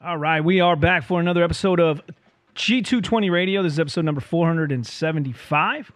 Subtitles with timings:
[0.00, 2.00] All right, we are back for another episode of
[2.54, 3.64] G220 Radio.
[3.64, 5.92] This is episode number 475.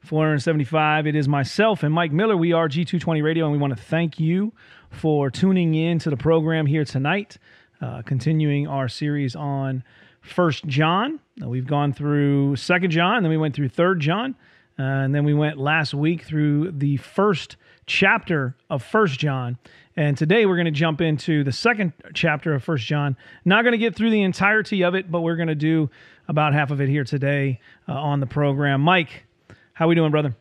[0.00, 1.06] 475.
[1.06, 2.36] It is myself and Mike Miller.
[2.36, 4.52] We are G220 Radio, and we want to thank you
[4.90, 7.38] for tuning in to the program here tonight.
[7.80, 9.84] Uh, continuing our series on
[10.20, 11.20] First John.
[11.40, 14.34] Uh, we've gone through Second John, then we went through Third John,
[14.80, 17.56] uh, and then we went last week through the first
[17.86, 19.58] chapter of First John.
[19.96, 23.16] And today we're going to jump into the second chapter of First John.
[23.44, 25.90] Not going to get through the entirety of it, but we're going to do
[26.26, 28.80] about half of it here today uh, on the program.
[28.80, 29.24] Mike,
[29.72, 30.34] how we doing, brother?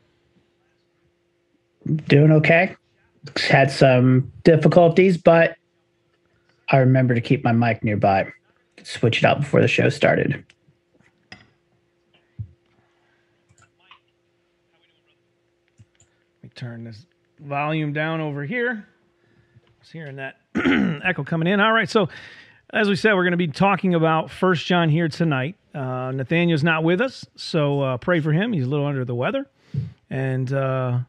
[2.07, 2.75] Doing okay.
[3.37, 5.55] Had some difficulties, but
[6.69, 8.31] I remember to keep my mic nearby.
[8.83, 10.43] Switch it out before the show started.
[11.31, 11.39] Let
[16.41, 17.05] me turn this
[17.43, 18.85] volume down over here.
[19.81, 20.37] I hearing that
[21.03, 21.59] echo coming in.
[21.59, 22.09] All right, so
[22.73, 25.55] as we said, we're going to be talking about First John here tonight.
[25.75, 28.53] Uh, Nathaniel's not with us, so uh, pray for him.
[28.53, 29.49] He's a little under the weather,
[30.09, 30.99] and uh,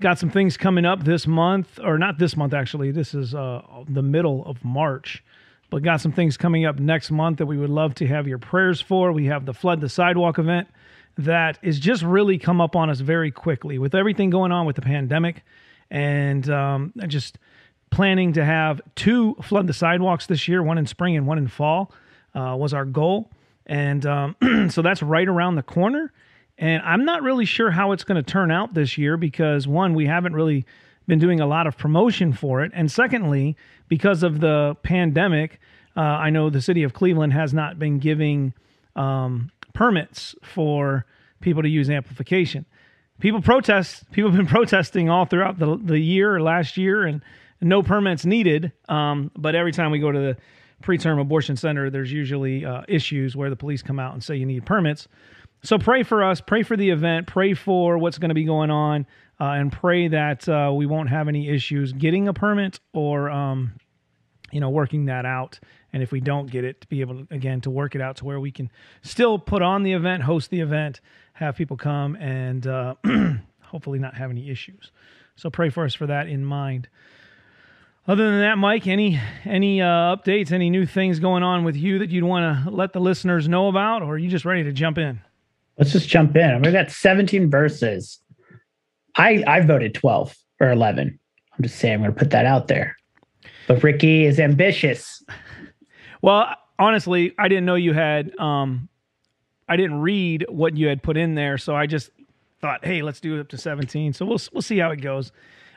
[0.00, 2.90] got some things coming up this month, or not this month actually.
[2.90, 5.24] This is uh, the middle of March,
[5.70, 8.38] but got some things coming up next month that we would love to have your
[8.38, 9.12] prayers for.
[9.12, 10.68] We have the Flood the Sidewalk event
[11.16, 14.76] that is just really come up on us very quickly with everything going on with
[14.76, 15.42] the pandemic,
[15.90, 17.38] and um, just
[17.90, 21.48] planning to have two flood the sidewalks this year, one in spring and one in
[21.48, 21.92] fall,
[22.34, 23.30] uh, was our goal.
[23.66, 24.36] And um,
[24.70, 26.12] so that's right around the corner.
[26.58, 29.94] And I'm not really sure how it's going to turn out this year because, one,
[29.94, 30.66] we haven't really
[31.06, 32.72] been doing a lot of promotion for it.
[32.74, 35.60] And secondly, because of the pandemic,
[35.96, 38.52] uh, I know the city of Cleveland has not been giving
[38.96, 41.06] um, permits for
[41.40, 42.66] people to use amplification.
[43.20, 44.10] People protest.
[44.12, 47.22] People have been protesting all throughout the, the year, last year, and
[47.60, 48.72] no permits needed.
[48.88, 50.36] Um, but every time we go to the
[50.82, 54.46] preterm abortion center, there's usually uh, issues where the police come out and say you
[54.46, 55.08] need permits.
[55.62, 58.70] So pray for us, pray for the event, pray for what's going to be going
[58.70, 59.06] on,
[59.40, 63.72] uh, and pray that uh, we won't have any issues getting a permit or, um,
[64.50, 65.58] you know, working that out.
[65.92, 68.16] And if we don't get it, to be able to, again to work it out
[68.16, 68.70] to where we can
[69.02, 71.00] still put on the event, host the event,
[71.34, 72.94] have people come, and uh,
[73.62, 74.90] hopefully not have any issues.
[75.36, 76.88] So pray for us for that in mind.
[78.08, 81.98] Other than that, Mike, any any uh, updates, any new things going on with you
[81.98, 84.72] that you'd want to let the listeners know about, or are you just ready to
[84.72, 85.20] jump in?
[85.76, 86.60] Let's just jump in.
[86.60, 88.20] Mean, got 17 verses.
[89.14, 91.18] I I voted 12 or 11.
[91.52, 92.96] I'm just saying I'm going to put that out there.
[93.68, 95.22] But Ricky is ambitious.
[96.22, 98.36] Well, honestly, I didn't know you had.
[98.38, 98.88] Um,
[99.68, 102.10] I didn't read what you had put in there, so I just
[102.60, 104.14] thought, hey, let's do it up to 17.
[104.14, 105.32] So we'll we'll see how it goes.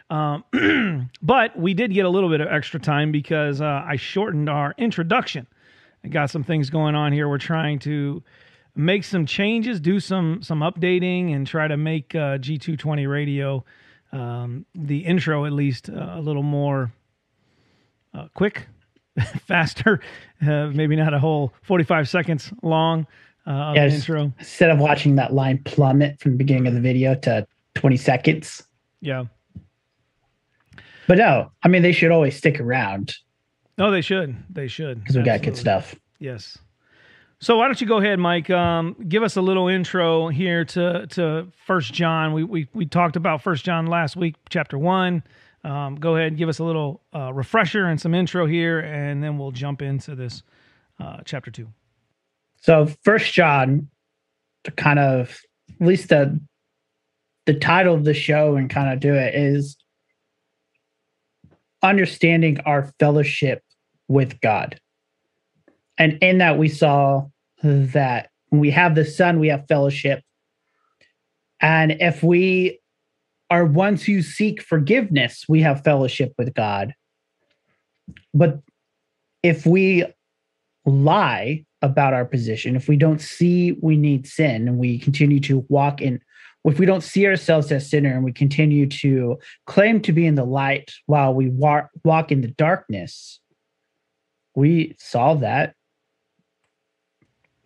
[0.10, 4.50] Um, but we did get a little bit of extra time because uh, I shortened
[4.50, 5.46] our introduction.
[6.04, 7.28] I got some things going on here.
[7.30, 8.24] We're trying to
[8.74, 13.66] make some changes, do some some updating, and try to make uh, G220 Radio
[14.14, 16.92] um, the intro at least uh, a little more
[18.14, 18.68] uh, quick,
[19.48, 20.00] faster.
[20.42, 23.06] Uh, maybe not a whole 45 seconds long
[23.46, 23.94] uh, yes.
[23.94, 24.34] intro.
[24.40, 28.64] Instead of watching that line plummet from the beginning of the video to 20 seconds.
[29.02, 29.26] Yeah.
[31.08, 33.16] But no, I mean they should always stick around.
[33.78, 34.36] No, they should.
[34.50, 35.96] They should because we got good stuff.
[36.20, 36.58] Yes.
[37.40, 38.52] So why don't you go ahead, Mike?
[38.52, 42.34] Um, give us a little intro here to to First John.
[42.34, 45.24] We we we talked about First John last week, chapter one.
[45.64, 49.24] Um, go ahead and give us a little uh, refresher and some intro here, and
[49.24, 50.44] then we'll jump into this
[51.00, 51.68] uh, chapter two.
[52.62, 53.90] So First John,
[54.64, 55.40] to kind of
[55.80, 56.40] at least the
[57.46, 59.78] the title of the show and kind of do it is
[61.82, 63.64] understanding our fellowship
[64.08, 64.80] with God.
[65.98, 67.28] And in that, we saw
[67.64, 70.24] that when we have the Son, we have fellowship.
[71.60, 72.80] And if we
[73.52, 76.96] are ones who seek forgiveness, we have fellowship with God.
[78.34, 78.62] But
[79.44, 80.06] if we
[80.86, 85.66] lie about our position, if we don't see we need sin and we continue to
[85.68, 86.22] walk in
[86.64, 90.36] if we don't see ourselves as sinner and we continue to claim to be in
[90.36, 93.40] the light while we walk, walk in the darkness,
[94.54, 95.74] we saw that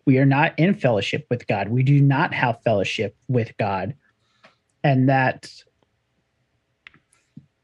[0.06, 1.68] we are not in fellowship with God.
[1.68, 3.94] We do not have fellowship with God.
[4.82, 5.52] And that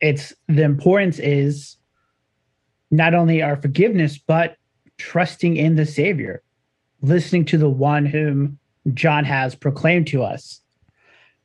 [0.02, 1.76] it's the importance is
[2.90, 4.56] not only our forgiveness, but
[4.98, 6.42] trusting in the Savior,
[7.00, 8.58] listening to the one whom
[8.92, 10.60] John has proclaimed to us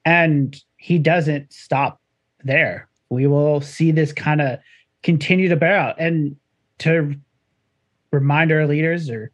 [0.03, 2.01] and he doesn't stop
[2.43, 2.89] there.
[3.09, 4.59] We will see this kind of
[5.03, 5.99] continue to bear out.
[5.99, 6.35] And
[6.79, 7.15] to
[8.11, 9.31] remind our leaders or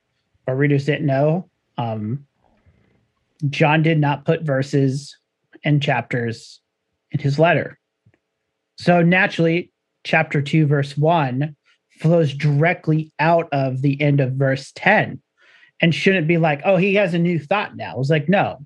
[0.47, 2.25] our readers didn't know, um,
[3.49, 5.17] John did not put verses
[5.63, 6.59] and chapters
[7.11, 7.79] in his letter.
[8.83, 9.71] So naturally,
[10.03, 11.55] chapter 2, verse 1
[12.01, 15.21] flows directly out of the end of verse 10
[15.81, 17.97] and shouldn't be like, oh, he has a new thought now.
[17.97, 18.65] It's like, no.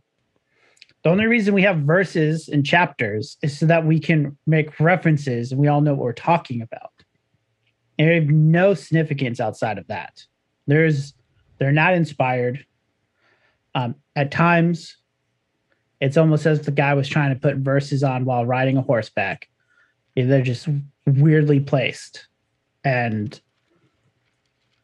[1.04, 5.52] The only reason we have verses and chapters is so that we can make references
[5.52, 6.94] and we all know what we're talking about.
[8.00, 10.24] And they have no significance outside of that.
[10.66, 11.14] There's
[11.60, 12.66] they're not inspired.
[13.76, 14.98] Um, at times,
[16.02, 18.82] it's almost as if the guy was trying to put verses on while riding a
[18.82, 19.48] horseback.
[20.26, 20.68] They're just
[21.06, 22.28] weirdly placed,
[22.84, 23.40] and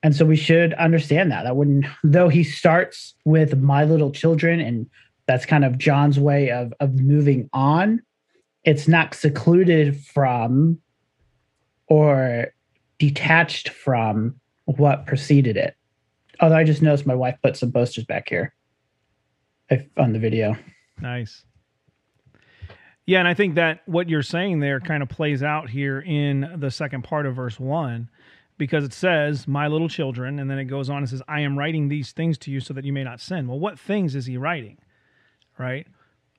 [0.04, 4.60] and so we should understand that that when though he starts with my little children,
[4.60, 4.90] and
[5.28, 8.02] that's kind of John's way of of moving on.
[8.64, 10.80] It's not secluded from
[11.88, 12.54] or
[12.98, 15.76] detached from what preceded it.
[16.40, 18.54] Although I just noticed my wife put some posters back here
[19.98, 20.56] on the video.
[21.02, 21.44] Nice.
[23.06, 26.56] Yeah, and I think that what you're saying there kind of plays out here in
[26.56, 28.10] the second part of verse 1
[28.58, 31.58] because it says, My little children, and then it goes on and says, I am
[31.58, 33.48] writing these things to you so that you may not sin.
[33.48, 34.78] Well, what things is he writing?
[35.58, 35.86] Right?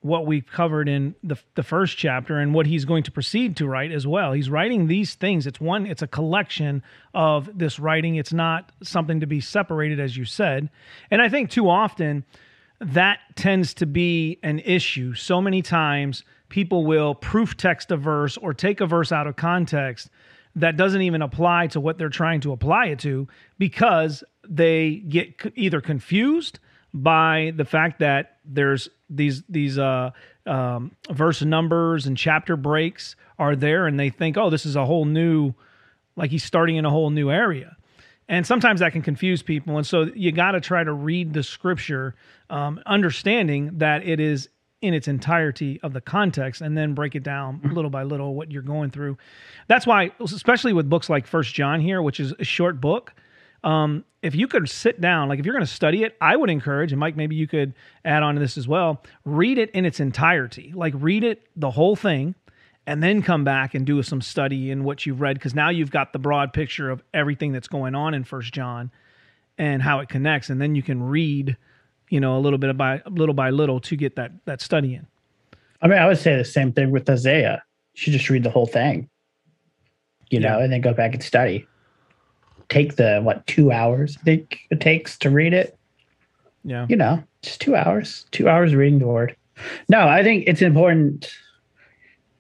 [0.01, 3.67] What we covered in the, the first chapter and what he's going to proceed to
[3.67, 4.33] write as well.
[4.33, 5.47] He's writing these things.
[5.47, 6.83] It's one, it's a collection
[7.13, 8.17] of this writing.
[8.17, 10.71] It's not something to be separated, as you said.
[11.11, 12.25] And I think too often,
[12.93, 15.15] that tends to be an issue.
[15.15, 19.37] So many times people will proof text a verse or take a verse out of
[19.37, 20.11] context
[20.57, 23.27] that doesn't even apply to what they're trying to apply it to
[23.59, 26.61] because they get either confused
[26.93, 30.11] by the fact that there's these these uh,
[30.47, 34.85] um, verse numbers and chapter breaks are there and they think oh this is a
[34.85, 35.53] whole new
[36.17, 37.77] like he's starting in a whole new area
[38.29, 39.77] and sometimes that can confuse people.
[39.77, 42.15] And so you got to try to read the scripture
[42.51, 44.49] um, understanding that it is
[44.81, 48.53] in its entirety of the context and then break it down little by little what
[48.53, 49.17] you're going through.
[49.67, 53.15] That's why especially with books like first john here which is a short book
[53.63, 56.51] um, if you could sit down like if you're going to study it i would
[56.51, 57.73] encourage and mike maybe you could
[58.05, 60.73] add on to this as well read it in its entirety.
[60.75, 62.35] Like read it the whole thing
[62.87, 65.91] and then come back and do some study in what you've read because now you've
[65.91, 68.91] got the broad picture of everything that's going on in first john
[69.59, 71.57] and how it connects and then you can read
[72.11, 75.07] you know a little bit by little by little to get that that study in.
[75.83, 77.63] I mean i would say the same thing with isaiah.
[77.95, 79.09] You should just read the whole thing
[80.31, 80.51] you yeah.
[80.51, 81.67] know and then go back and study.
[82.69, 85.79] Take the what two hours i think it takes to read it?
[86.65, 86.87] Yeah.
[86.89, 89.37] You know just two hours two hours reading the word.
[89.89, 91.33] No i think it's important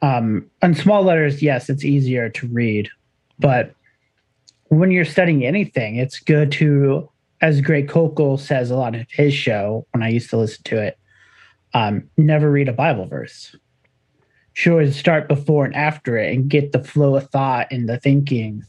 [0.05, 2.91] um, on small letters, yes, it's easier to read,
[3.39, 3.75] but
[4.65, 7.09] when you're studying anything, it's good to,
[7.41, 10.79] as Greg Koukl says a lot of his show when I used to listen to
[10.79, 10.99] it,
[11.73, 13.57] um, never read a Bible verse.
[14.53, 18.63] Sure, start before and after it and get the flow of thought and the thinking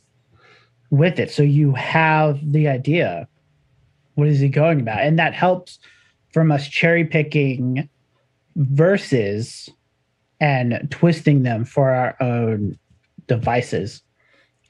[0.90, 1.32] with it.
[1.32, 3.28] So you have the idea.
[4.14, 5.02] What is he going about?
[5.02, 5.80] And that helps
[6.32, 7.90] from us cherry picking
[8.56, 9.70] verses
[10.40, 12.78] and twisting them for our own
[13.28, 14.02] devices.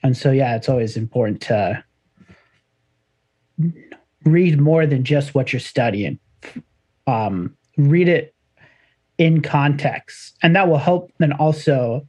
[0.03, 1.83] And so, yeah, it's always important to
[4.23, 6.19] read more than just what you're studying.
[7.07, 8.33] Um, read it
[9.17, 12.07] in context, and that will help then also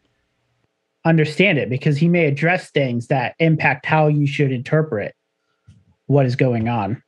[1.05, 5.15] understand it because he may address things that impact how you should interpret
[6.07, 7.03] what is going on.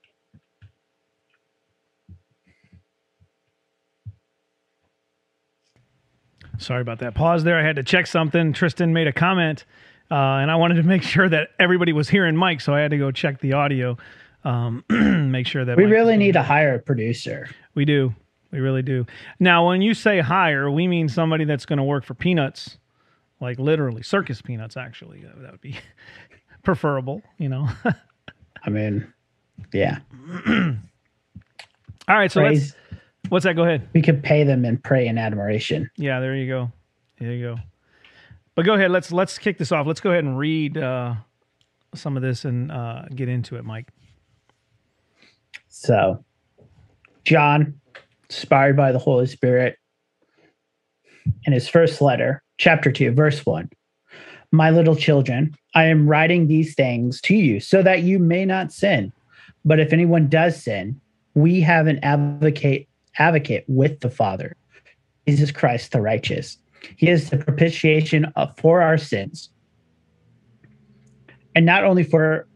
[6.59, 7.15] Sorry about that.
[7.15, 7.59] Pause there.
[7.59, 8.53] I had to check something.
[8.53, 9.65] Tristan made a comment,
[10.11, 12.91] uh, and I wanted to make sure that everybody was hearing Mike, so I had
[12.91, 13.97] to go check the audio,
[14.45, 14.85] um,
[15.31, 17.49] make sure that we Mike really need to hire a producer.
[17.75, 18.15] We do.
[18.51, 19.07] We really do.
[19.39, 22.79] Now, when you say hire, we mean somebody that's going to work for peanuts,
[23.41, 24.77] like literally circus peanuts.
[24.77, 25.79] Actually, that would be
[26.65, 27.23] preferable.
[27.37, 27.69] You know.
[28.65, 29.13] I mean,
[29.73, 29.99] yeah.
[32.09, 32.75] All right, so let's
[33.29, 33.57] What's that?
[33.57, 33.89] Go ahead.
[33.93, 35.91] We could pay them and pray in admiration.
[35.97, 36.73] Yeah, there you go.
[37.19, 37.57] There you go.
[38.55, 38.91] But go ahead.
[38.91, 39.87] Let's let's kick this off.
[39.87, 41.15] Let's go ahead and read uh,
[41.95, 43.89] some of this and uh, get into it, Mike.
[45.69, 46.25] So,
[47.25, 47.81] John,
[48.29, 49.79] inspired by the Holy Spirit,
[51.45, 53.71] in his first letter, chapter two, verse one.
[54.51, 58.73] My little children, I am writing these things to you so that you may not
[58.73, 59.13] sin.
[59.65, 61.01] But if anyone does sin,
[61.35, 62.89] we have an advocate
[63.19, 64.57] advocate with the Father,
[65.27, 66.59] Jesus Christ the righteous.
[66.97, 69.51] He is the propitiation of, for our sins.
[71.55, 72.47] And not only for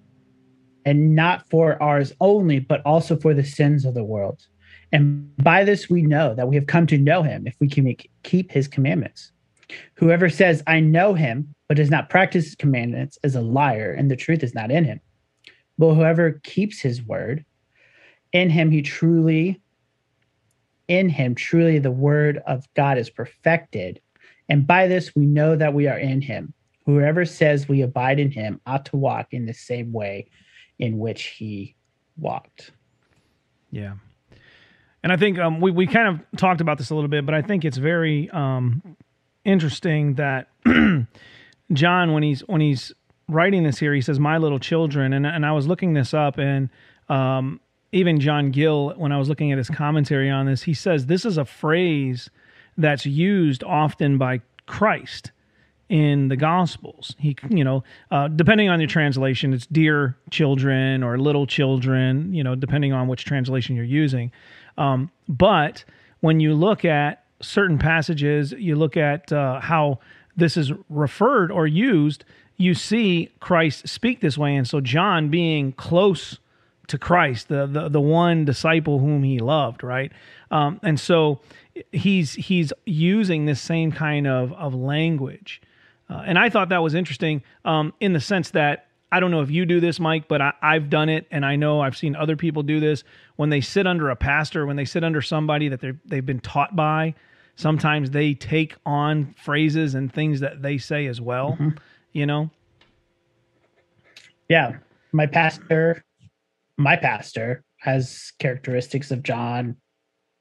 [0.84, 4.46] and not for ours only, but also for the sins of the world.
[4.90, 7.94] And by this we know that we have come to know him if we can
[8.24, 9.32] keep his commandments.
[9.94, 14.10] Whoever says, I know him, but does not practice his commandments is a liar, and
[14.10, 15.00] the truth is not in him.
[15.78, 17.44] But whoever keeps his word,
[18.32, 19.61] in him he truly,
[20.92, 24.00] in him truly the word of God is perfected.
[24.48, 26.52] And by this we know that we are in him.
[26.84, 30.26] Whoever says we abide in him ought to walk in the same way
[30.78, 31.76] in which he
[32.18, 32.72] walked.
[33.70, 33.94] Yeah.
[35.02, 37.34] And I think um, we, we kind of talked about this a little bit, but
[37.34, 38.96] I think it's very um,
[39.44, 40.48] interesting that
[41.72, 42.92] John, when he's when he's
[43.28, 46.38] writing this here, he says, "My little children," and and I was looking this up,
[46.38, 46.68] and
[47.08, 47.60] um,
[47.92, 51.24] even John Gill, when I was looking at his commentary on this, he says this
[51.24, 52.30] is a phrase
[52.76, 55.30] that's used often by Christ
[55.90, 57.14] in the Gospels.
[57.18, 62.42] He, you know, uh, depending on your translation, it's dear children or little children, you
[62.42, 64.32] know, depending on which translation you're using.
[64.78, 65.84] Um, but
[66.20, 69.98] when you look at certain passages, you look at uh, how
[70.34, 72.24] this is referred or used,
[72.56, 74.56] you see Christ speak this way.
[74.56, 76.38] And so, John being close
[76.92, 80.12] to Christ, the, the, the one disciple whom he loved, right?
[80.50, 81.40] Um, and so,
[81.90, 85.60] he's he's using this same kind of, of language
[86.12, 89.40] uh, and I thought that was interesting um, in the sense that I don't know
[89.40, 92.16] if you do this, Mike, but I, I've done it, and I know I've seen
[92.16, 93.04] other people do this.
[93.36, 96.40] When they sit under a pastor, when they sit under somebody that they they've been
[96.40, 97.14] taught by,
[97.56, 101.52] sometimes they take on phrases and things that they say as well.
[101.52, 101.70] Mm-hmm.
[102.12, 102.50] You know.
[104.48, 104.76] Yeah,
[105.12, 106.04] my pastor,
[106.78, 109.76] my pastor has characteristics of John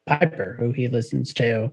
[0.07, 1.71] Piper, who he listens to.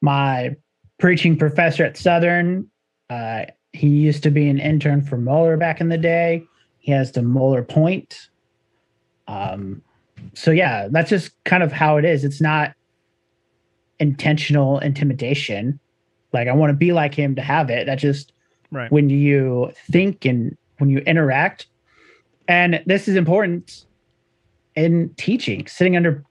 [0.00, 0.56] My
[0.98, 2.68] preaching professor at Southern.
[3.10, 6.44] Uh, he used to be an intern for Mohler back in the day.
[6.78, 8.28] He has the Mohler point.
[9.26, 9.82] Um,
[10.34, 12.24] so yeah, that's just kind of how it is.
[12.24, 12.74] It's not
[13.98, 15.80] intentional intimidation.
[16.32, 17.86] Like I want to be like him to have it.
[17.86, 18.32] That's just
[18.70, 18.90] right.
[18.90, 21.66] when you think and when you interact.
[22.48, 23.86] And this is important
[24.74, 26.24] in teaching, sitting under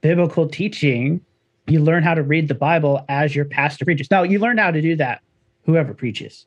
[0.00, 1.20] biblical teaching
[1.68, 4.10] you learn how to read the Bible as your pastor preaches.
[4.10, 5.20] Now, you learn how to do that,
[5.64, 6.46] whoever preaches.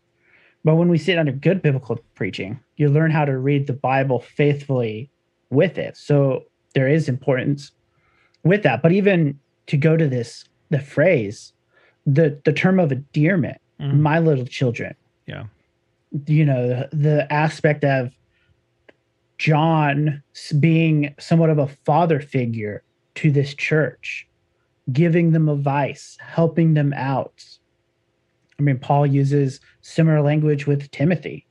[0.64, 4.20] But when we sit under good biblical preaching, you learn how to read the Bible
[4.20, 5.10] faithfully
[5.50, 5.98] with it.
[5.98, 7.72] So there is importance
[8.44, 8.82] with that.
[8.82, 11.54] But even to go to this, the phrase,
[12.06, 14.02] the the term of endearment, mm-hmm.
[14.02, 14.96] my little children.
[15.26, 15.46] Yeah.
[16.26, 18.12] You know, the, the aspect of
[19.40, 20.22] John
[20.60, 22.84] being somewhat of a father figure
[23.16, 24.28] to this church
[24.92, 27.44] giving them advice, helping them out.
[28.60, 31.46] I mean, Paul uses similar language with Timothy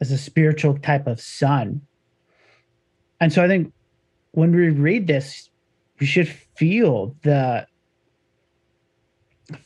[0.00, 1.82] as a spiritual type of son.
[3.20, 3.72] And so I think
[4.32, 5.50] when we read this,
[6.00, 7.66] we should feel the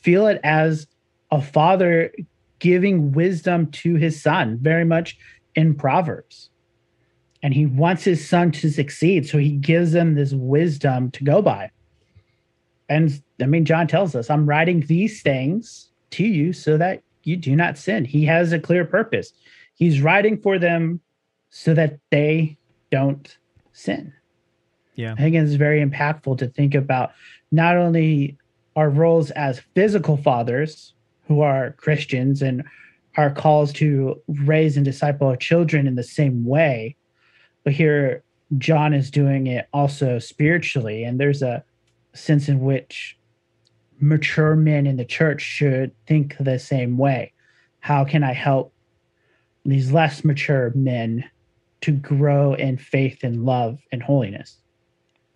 [0.00, 0.87] feel it as
[1.31, 2.12] a father
[2.59, 5.19] giving wisdom to his son, very much
[5.55, 6.50] in Proverbs.
[7.43, 9.29] And he wants his son to succeed.
[9.29, 11.71] So he gives them this wisdom to go by.
[12.89, 17.37] And I mean, John tells us, I'm writing these things to you so that you
[17.37, 18.05] do not sin.
[18.05, 19.33] He has a clear purpose.
[19.75, 21.01] He's writing for them
[21.51, 22.57] so that they
[22.91, 23.37] don't
[23.73, 24.13] sin.
[24.95, 25.15] Yeah.
[25.15, 27.13] I think it's very impactful to think about
[27.51, 28.37] not only
[28.77, 30.95] our roles as physical fathers
[31.29, 32.63] who are Christians and
[33.17, 36.97] our calls to raise and disciple our children in the same way,
[37.64, 38.23] but here
[38.59, 41.04] John is doing it also spiritually.
[41.04, 41.64] And there's a
[42.12, 43.19] sense in which
[44.00, 47.33] mature men in the church should think the same way.
[47.81, 48.73] How can I help
[49.64, 51.25] these less mature men
[51.83, 54.59] to grow in faith and love and holiness?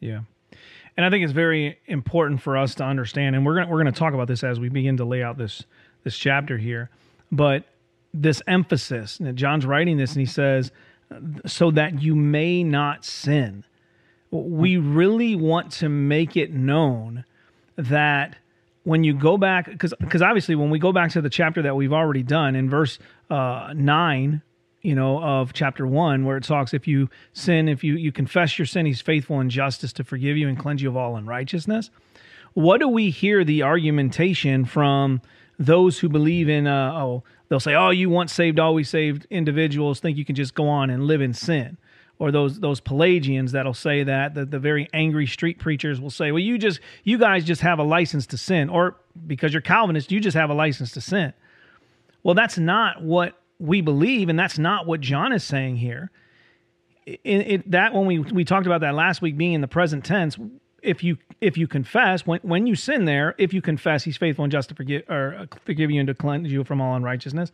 [0.00, 0.20] Yeah.
[0.96, 3.92] And I think it's very important for us to understand, and we're gonna we're gonna
[3.92, 5.64] talk about this as we begin to lay out this
[6.04, 6.88] this chapter here.
[7.30, 7.64] But
[8.14, 10.72] this emphasis, that John's writing this, and he says,
[11.46, 13.64] "So that you may not sin."
[14.30, 17.24] we really want to make it known
[17.76, 18.36] that
[18.84, 21.92] when you go back because obviously when we go back to the chapter that we've
[21.92, 22.98] already done in verse
[23.30, 24.42] uh, 9
[24.82, 28.58] you know of chapter 1 where it talks if you sin if you you confess
[28.58, 31.90] your sin he's faithful and justice to forgive you and cleanse you of all unrighteousness
[32.54, 35.20] what do we hear the argumentation from
[35.58, 40.00] those who believe in uh, oh they'll say oh you once saved always saved individuals
[40.00, 41.76] think you can just go on and live in sin
[42.18, 46.32] or those those Pelagians that'll say that the, the very angry street preachers will say,
[46.32, 50.10] well, you just you guys just have a license to sin, or because you're Calvinist,
[50.10, 51.32] you just have a license to sin.
[52.22, 56.10] Well, that's not what we believe, and that's not what John is saying here.
[57.06, 60.04] in it, that when we we talked about that last week being in the present
[60.04, 60.38] tense,
[60.86, 64.44] if you if you confess when when you sin there, if you confess, He's faithful
[64.44, 67.52] and just to forgive or uh, forgive you and to cleanse you from all unrighteousness.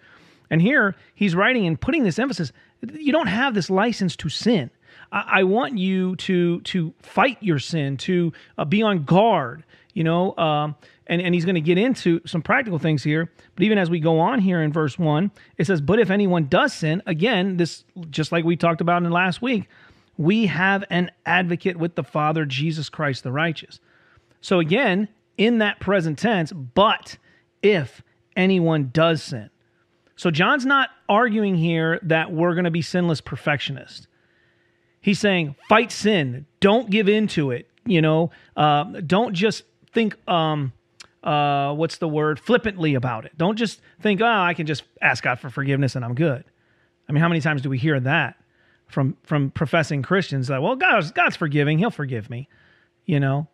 [0.50, 2.52] And here he's writing and putting this emphasis:
[2.92, 4.70] you don't have this license to sin.
[5.10, 9.64] I, I want you to to fight your sin, to uh, be on guard.
[9.94, 10.74] You know, um,
[11.06, 13.30] and, and he's going to get into some practical things here.
[13.54, 16.46] But even as we go on here in verse one, it says, But if anyone
[16.46, 19.68] does sin, again, this just like we talked about in last week,
[20.22, 23.80] we have an advocate with the Father, Jesus Christ the righteous.
[24.40, 27.18] So again, in that present tense, but
[27.62, 28.02] if
[28.36, 29.50] anyone does sin.
[30.14, 34.06] So John's not arguing here that we're going to be sinless perfectionists.
[35.00, 36.46] He's saying, fight sin.
[36.60, 37.68] Don't give in to it.
[37.84, 40.72] You know, uh, don't just think, um,
[41.24, 43.36] uh, what's the word, flippantly about it.
[43.36, 46.44] Don't just think, oh, I can just ask God for forgiveness and I'm good.
[47.08, 48.36] I mean, how many times do we hear that
[48.92, 52.49] from from professing Christians that, well, God's God's forgiving, He'll forgive me,
[53.06, 53.49] you know?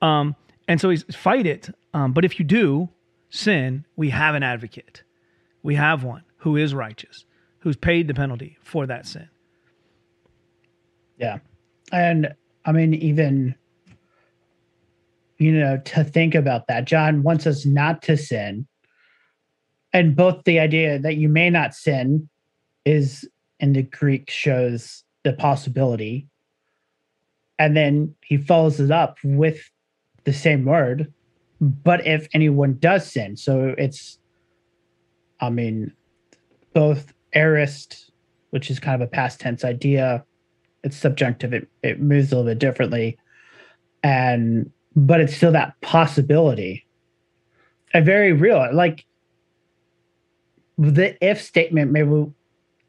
[0.00, 0.36] Um,
[0.68, 1.68] and so he's fight it.
[1.92, 2.88] Um, but if you do
[3.28, 5.02] sin, we have an advocate.
[5.62, 7.24] We have one who is righteous,
[7.58, 9.28] who's paid the penalty for that sin.
[11.18, 11.38] Yeah.
[11.92, 12.34] And
[12.64, 13.54] I mean, even,
[15.38, 18.66] you know, to think about that, John wants us not to sin.
[19.92, 22.28] And both the idea that you may not sin
[22.84, 23.28] is
[23.60, 26.26] in the Greek shows the possibility.
[27.58, 29.70] And then he follows it up with
[30.24, 31.12] the same word,
[31.60, 33.36] but if anyone does sin.
[33.36, 34.18] So it's,
[35.40, 35.92] I mean,
[36.72, 38.10] both aorist,
[38.50, 40.24] which is kind of a past tense idea,
[40.82, 43.18] it's subjunctive, it, it moves a little bit differently.
[44.02, 46.86] And, but it's still that possibility.
[47.92, 49.04] A very real, like
[50.78, 52.26] the if statement, maybe,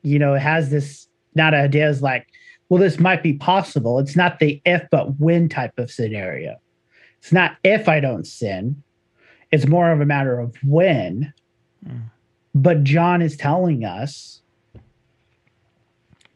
[0.04, 2.28] you know, it has this not ideas like,
[2.70, 4.00] well, this might be possible.
[4.00, 6.56] It's not the if but when type of scenario.
[7.20, 8.82] It's not if I don't sin,
[9.52, 11.34] it's more of a matter of when.
[11.86, 12.04] Mm.
[12.56, 14.42] But John is telling us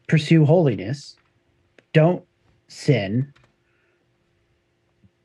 [0.06, 1.16] pursue holiness,
[1.92, 2.24] don't
[2.68, 3.32] sin.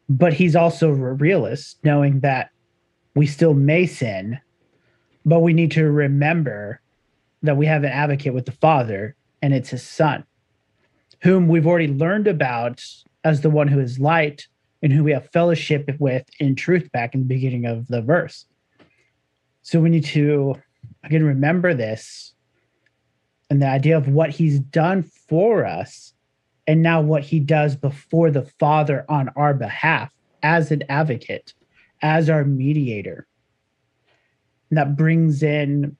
[0.10, 2.49] But he's also a realist, knowing that
[3.15, 4.39] we still may sin,
[5.25, 6.80] but we need to remember
[7.43, 10.23] that we have an advocate with the Father, and it's his Son,
[11.23, 12.84] whom we've already learned about
[13.23, 14.47] as the one who is light
[14.82, 18.45] and who we have fellowship with in truth back in the beginning of the verse.
[19.62, 20.56] So we need to
[21.04, 22.34] again remember this
[23.49, 26.13] and the idea of what he's done for us
[26.67, 31.54] and now what he does before the Father on our behalf as an advocate,
[32.01, 33.27] as our mediator.
[34.69, 35.97] And that brings in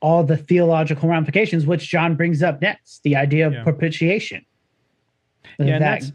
[0.00, 3.62] all the theological ramifications, which John brings up next the idea of yeah.
[3.62, 4.44] propitiation.
[5.58, 6.12] Yeah, that, that's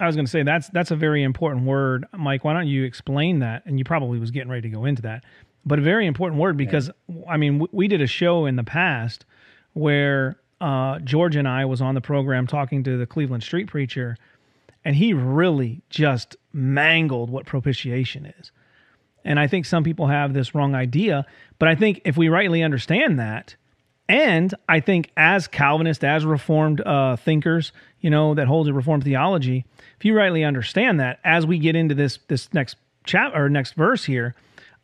[0.00, 2.44] I was going to say that's that's a very important word, Mike.
[2.44, 3.64] Why don't you explain that?
[3.66, 5.24] And you probably was getting ready to go into that,
[5.64, 7.22] but a very important word because yeah.
[7.28, 9.24] I mean we did a show in the past
[9.74, 14.16] where uh, George and I was on the program talking to the Cleveland street preacher,
[14.84, 18.52] and he really just mangled what propitiation is.
[19.24, 21.26] And I think some people have this wrong idea,
[21.58, 23.54] but I think if we rightly understand that,
[24.08, 29.04] and I think as Calvinist, as Reformed uh, thinkers, you know, that hold a Reformed
[29.04, 29.64] theology,
[29.98, 33.74] if you rightly understand that, as we get into this this next chat or next
[33.74, 34.34] verse here,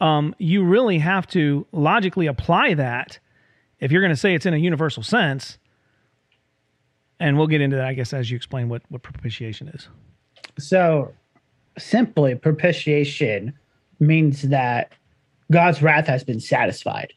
[0.00, 3.18] um, you really have to logically apply that.
[3.80, 5.58] If you're going to say it's in a universal sense,
[7.18, 9.88] and we'll get into that, I guess, as you explain what what propitiation is.
[10.56, 11.12] So,
[11.76, 13.54] simply, propitiation
[13.98, 14.92] means that
[15.50, 17.12] God's wrath has been satisfied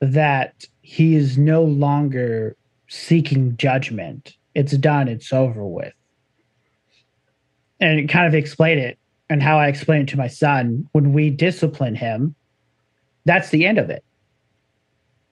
[0.00, 2.56] that he is no longer
[2.88, 4.36] seeking judgment.
[4.54, 5.92] It's done, it's over with.
[7.80, 8.98] And kind of explain it
[9.30, 12.34] and how I explain it to my son when we discipline him,
[13.24, 14.04] that's the end of it.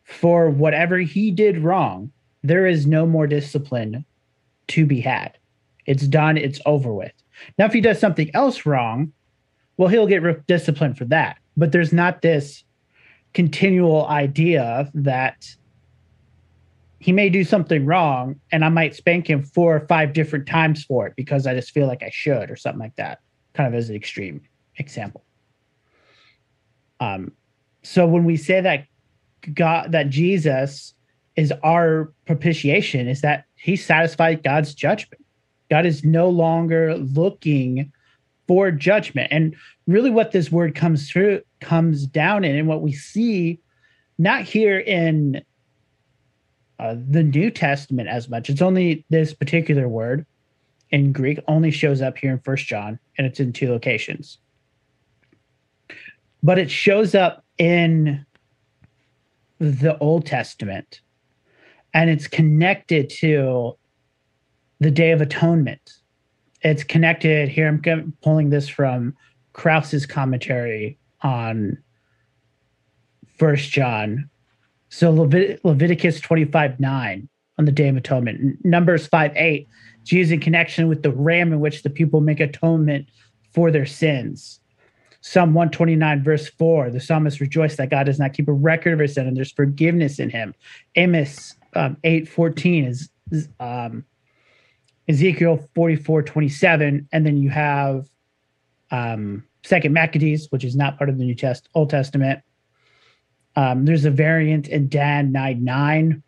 [0.05, 4.05] For whatever he did wrong, there is no more discipline
[4.69, 5.37] to be had.
[5.87, 7.13] It's done, it's over with.
[7.59, 9.13] Now, if he does something else wrong,
[9.77, 11.39] well, he'll get re- disciplined for that.
[11.57, 12.65] But there's not this
[13.35, 15.47] continual idea that
[16.99, 20.85] he may do something wrong and I might spank him four or five different times
[20.85, 23.21] for it because I just feel like I should or something like that,
[23.55, 24.41] kind of as an extreme
[24.77, 25.23] example.
[26.99, 27.33] Um,
[27.83, 28.87] so when we say that
[29.55, 30.95] God, that Jesus
[31.37, 35.25] is our propitiation, is that he satisfied God's judgment.
[35.71, 37.93] God is no longer looking
[38.47, 39.29] for judgment.
[39.31, 39.55] And
[39.87, 43.61] really what this word comes through comes down in and what we see
[44.19, 45.43] not here in
[46.79, 48.51] uh, the New Testament as much.
[48.51, 50.27] It's only this particular word
[50.91, 54.39] in Greek only shows up here in First John, and it's in two locations.
[56.43, 58.25] But it shows up in
[59.59, 61.01] the Old Testament,
[61.93, 63.77] and it's connected to
[64.81, 65.93] the Day of Atonement.
[66.63, 67.69] It's connected here.
[67.69, 69.15] I'm pulling this from
[69.53, 71.79] Kruse's commentary on
[73.39, 74.31] First John.
[74.89, 78.65] So Levit- Leviticus 25 9 on the Day of Atonement.
[78.65, 79.69] Numbers 5 8,
[80.05, 83.07] Jesus in connection with the ram in which the people make atonement
[83.53, 84.61] for their sins.
[85.21, 89.01] Psalm 129, verse 4, the psalmist rejoiced that God does not keep a record of
[89.01, 90.55] his sin and there's forgiveness in him.
[90.95, 93.11] Amos um, 8 14 is
[93.59, 94.05] um,
[95.09, 97.09] Ezekiel 44 27.
[97.13, 98.09] And then you have
[98.91, 102.41] um, Second Maccabees, which is not part of the New Test Old Testament.
[103.57, 106.23] Um, there's a variant in Dan 9 9.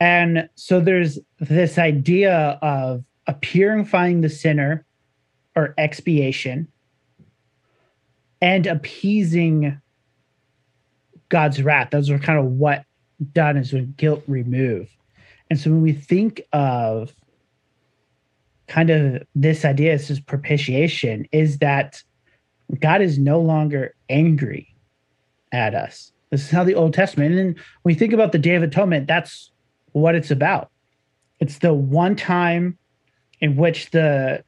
[0.00, 4.84] And so there's this idea of a purifying the sinner
[5.56, 6.68] or expiation
[8.40, 9.80] and appeasing
[11.28, 11.90] God's wrath.
[11.90, 12.84] Those are kind of what
[13.32, 14.90] done is when guilt removed.
[15.50, 17.14] And so when we think of
[18.66, 22.02] kind of this idea, this is propitiation, is that
[22.80, 24.74] God is no longer angry
[25.52, 26.12] at us.
[26.30, 29.50] This is how the Old Testament, and we think about the Day of Atonement, that's
[29.92, 30.70] what it's about.
[31.40, 32.78] It's the one time
[33.40, 34.42] in which the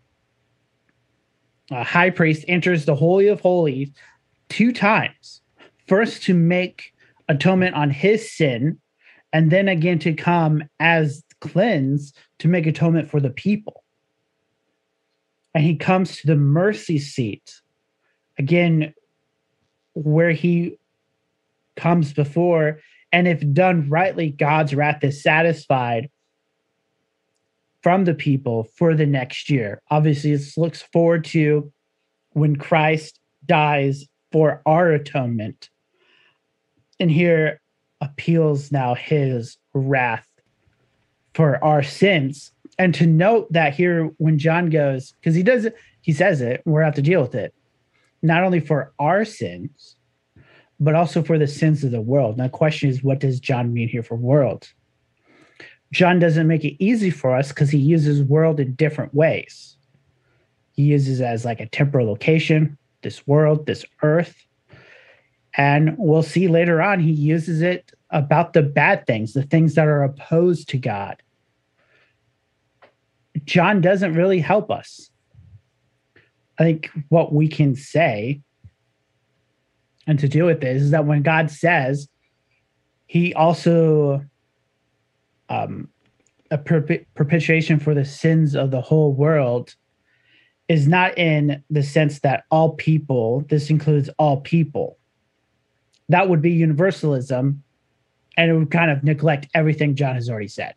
[1.70, 3.90] uh, high priest enters the Holy of Holies
[4.48, 5.42] two times.
[5.86, 6.92] First, to make
[7.28, 8.78] atonement on his sin,
[9.32, 13.84] and then again to come as cleanse to make atonement for the people.
[15.56, 17.62] And he comes to the mercy seat
[18.38, 18.92] again,
[19.94, 20.76] where he
[21.76, 26.10] comes before, and if done rightly, God's wrath is satisfied
[27.82, 29.80] from the people for the next year.
[29.90, 31.72] Obviously, this looks forward to
[32.32, 35.70] when Christ dies for our atonement.
[37.00, 37.62] And here
[38.02, 40.28] appeals now his wrath
[41.32, 42.52] for our sins.
[42.78, 46.62] And to note that here, when John goes, because he does it, he says it,
[46.64, 47.54] we're gonna have to deal with it
[48.22, 49.96] not only for our sins,
[50.78, 52.36] but also for the sins of the world.
[52.36, 54.68] Now, the question is, what does John mean here for world?
[55.92, 59.76] John doesn't make it easy for us because he uses world in different ways.
[60.72, 64.34] He uses as like a temporal location, this world, this earth.
[65.56, 69.86] And we'll see later on, he uses it about the bad things, the things that
[69.86, 71.22] are opposed to God.
[73.44, 75.10] John doesn't really help us.
[76.58, 78.40] I think what we can say
[80.06, 82.08] and to deal with this is that when God says,
[83.06, 84.24] He also
[85.48, 85.88] um,
[86.50, 89.74] a perp- propitiation for the sins of the whole world
[90.68, 94.98] is not in the sense that all people, this includes all people.
[96.08, 97.62] That would be universalism,
[98.36, 100.74] and it would kind of neglect everything John has already said.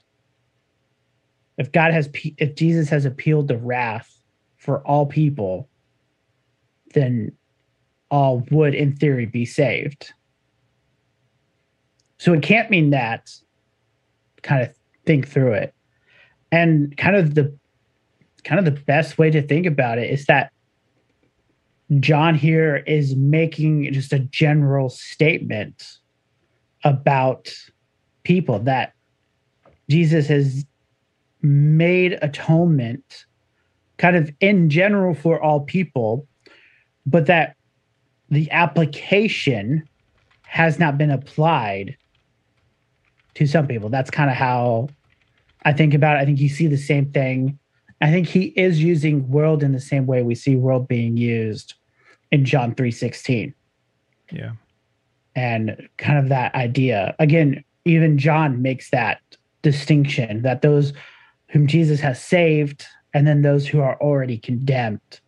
[1.60, 4.18] If God has, if Jesus has appealed the wrath
[4.58, 5.68] for all people,
[6.94, 7.34] then
[8.10, 10.14] all would, in theory, be saved.
[12.18, 13.30] So it can't mean that.
[14.42, 14.74] Kind of
[15.06, 15.74] think through it.
[16.52, 17.54] And kind of the
[18.46, 20.52] kind of the best way to think about it is that
[22.00, 25.98] John here is making just a general statement
[26.86, 27.54] about
[28.24, 28.94] people that
[29.90, 30.66] Jesus has
[31.42, 33.26] made atonement
[33.98, 36.28] kind of in general for all people
[37.06, 37.56] but that
[38.30, 39.88] the application
[40.44, 41.98] has not been applied
[43.36, 43.90] to some people.
[43.90, 44.90] That's kind of how
[45.64, 46.22] I think about it.
[46.22, 47.58] I think you see the same thing.
[48.02, 51.74] I think he is using world in the same way we see world being used
[52.32, 53.54] in John 3:16.
[54.32, 54.52] Yeah.
[55.36, 57.16] And kind of that idea.
[57.20, 59.22] Again, even John makes that
[59.62, 60.94] distinction that those
[61.50, 65.20] whom Jesus has saved and then those who are already condemned.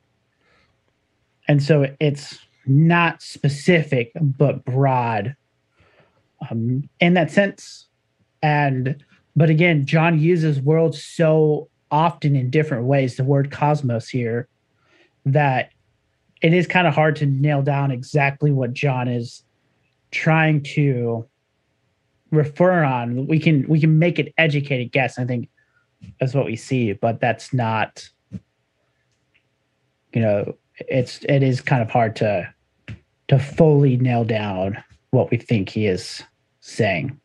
[1.48, 5.36] And so it's not specific but broad
[6.50, 7.88] um, in that sense.
[8.42, 9.04] And
[9.36, 14.48] but again john uses world so often in different ways the word cosmos here
[15.26, 15.72] that
[16.42, 19.44] it is kind of hard to nail down exactly what john is
[20.12, 21.26] trying to
[22.32, 23.28] refer on.
[23.28, 25.50] We can we can make an educated guess i think
[26.20, 28.08] that's what we see but that's not
[30.14, 30.56] you know
[30.88, 32.48] it's it is kind of hard to
[33.28, 36.24] to fully nail down what we think he is
[36.60, 37.20] saying.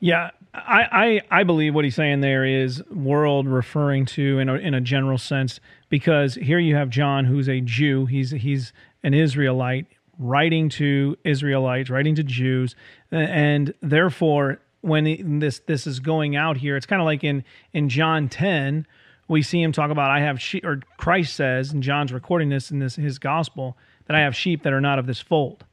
[0.00, 4.54] Yeah, I, I, I believe what he's saying there is world referring to in a,
[4.54, 9.14] in a general sense because here you have John who's a Jew he's he's an
[9.14, 9.86] Israelite
[10.18, 12.76] writing to Israelites writing to Jews
[13.10, 17.88] and therefore when this this is going out here it's kind of like in in
[17.88, 18.86] John 10
[19.26, 22.70] we see him talk about I have sheep or Christ says and John's recording this
[22.70, 25.64] in this his gospel that I have sheep that are not of this fold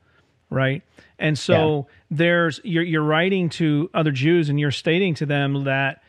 [0.49, 0.83] right
[1.19, 2.17] and so yeah.
[2.17, 6.01] there's you're you're writing to other Jews and you're stating to them that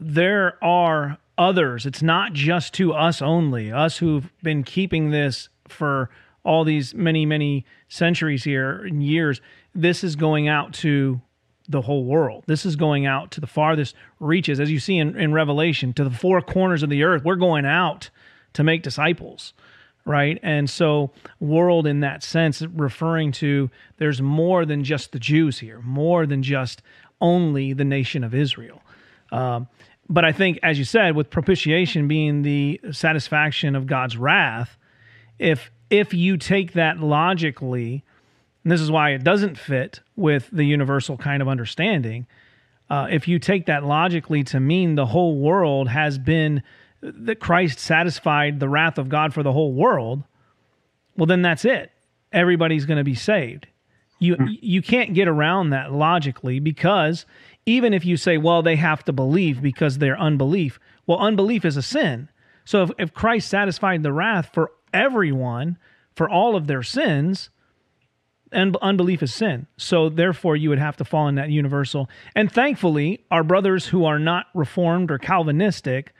[0.00, 1.86] there are others.
[1.86, 6.10] It's not just to us only, us who've been keeping this for
[6.44, 9.40] all these many many centuries here and years.
[9.74, 11.20] This is going out to
[11.70, 12.44] the whole world.
[12.46, 16.04] This is going out to the farthest reaches, as you see in, in Revelation, to
[16.04, 17.24] the four corners of the earth.
[17.24, 18.10] We're going out
[18.54, 19.52] to make disciples
[20.04, 20.38] right?
[20.42, 25.80] And so, world in that sense, referring to there's more than just the Jews here,
[25.82, 26.82] more than just
[27.20, 28.82] only the nation of Israel.
[29.30, 29.68] Um,
[30.08, 34.76] but I think, as you said, with propitiation being the satisfaction of God's wrath,
[35.38, 38.04] if if you take that logically,
[38.62, 42.26] and this is why it doesn't fit with the universal kind of understanding.
[42.88, 46.62] Uh, if you take that logically to mean the whole world has been
[47.00, 50.24] that Christ satisfied the wrath of God for the whole world,
[51.16, 51.90] well, then that's it.
[52.32, 53.66] Everybody's going to be saved.
[54.18, 54.46] You hmm.
[54.48, 57.24] you can't get around that logically because
[57.64, 61.76] even if you say, well, they have to believe because they're unbelief, well, unbelief is
[61.76, 62.28] a sin.
[62.64, 65.78] So if, if Christ satisfied the wrath for everyone
[66.14, 67.50] for all of their sins,
[68.52, 69.66] and unbelief is sin.
[69.76, 72.08] So therefore, you would have to fall in that universal.
[72.34, 76.12] And thankfully, our brothers who are not reformed or Calvinistic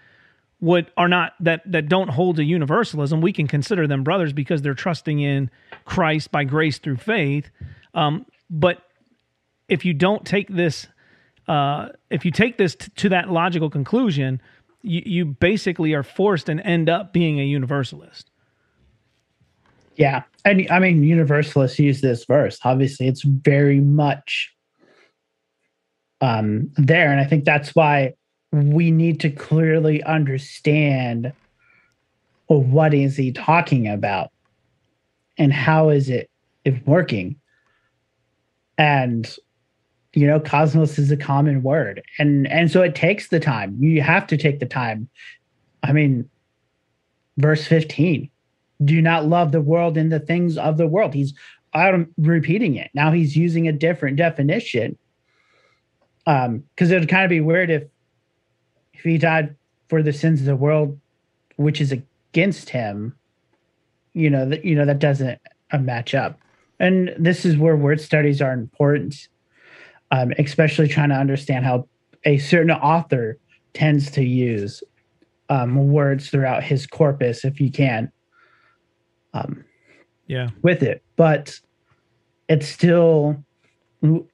[0.61, 4.63] would are not that that don't hold to universalism, we can consider them brothers because
[4.63, 5.51] they're trusting in
[5.85, 7.51] Christ by grace through faith.
[7.95, 8.83] Um, but
[9.69, 10.87] if you don't take this,
[11.49, 14.41] uh, if you take this t- to that logical conclusion,
[14.83, 18.30] you, you basically are forced and end up being a universalist.
[20.01, 22.59] Yeah, and I mean, universalists use this verse.
[22.65, 24.51] Obviously, it's very much
[26.23, 28.15] um, there, and I think that's why
[28.51, 31.35] we need to clearly understand
[32.47, 34.31] what is he talking about
[35.37, 36.31] and how is it
[36.65, 37.37] it working?
[38.79, 39.31] And
[40.15, 42.01] you know cosmos is a common word.
[42.19, 43.77] And and so it takes the time.
[43.79, 45.11] You have to take the time.
[45.83, 46.27] I mean
[47.37, 48.30] verse 15
[48.85, 51.35] do not love the world and the things of the world he's
[51.75, 54.97] i'm repeating it now he's using a different definition
[56.27, 57.85] um because it would kind of be weird if
[59.01, 59.57] if he died
[59.89, 60.99] for the sins of the world,
[61.57, 63.17] which is against him,
[64.13, 65.41] you know that you know that doesn't
[65.73, 66.39] uh, match up.
[66.79, 69.29] And this is where word studies are important,
[70.11, 71.89] um, especially trying to understand how
[72.25, 73.39] a certain author
[73.73, 74.83] tends to use
[75.49, 78.13] um, words throughout his corpus, if you can.
[79.33, 79.65] Um,
[80.27, 81.59] yeah, with it, but
[82.49, 83.43] it's still
[84.01, 84.29] when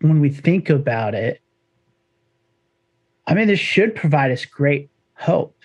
[0.00, 1.40] we think about it,
[3.26, 5.56] I mean, this should provide us great hope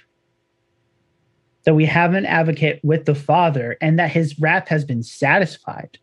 [1.65, 5.99] that we have an advocate with the Father and that his wrath has been satisfied.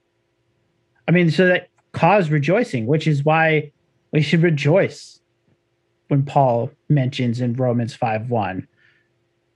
[1.09, 3.73] I mean, so that cause rejoicing, which is why
[4.13, 5.21] we should rejoice
[6.09, 8.69] when Paul mentions in Romans 5 1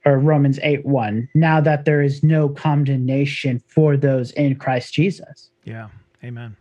[0.04, 5.50] or Romans 8 1, now that there is no condemnation for those in Christ Jesus.
[5.64, 5.88] Yeah.
[6.24, 6.56] Amen.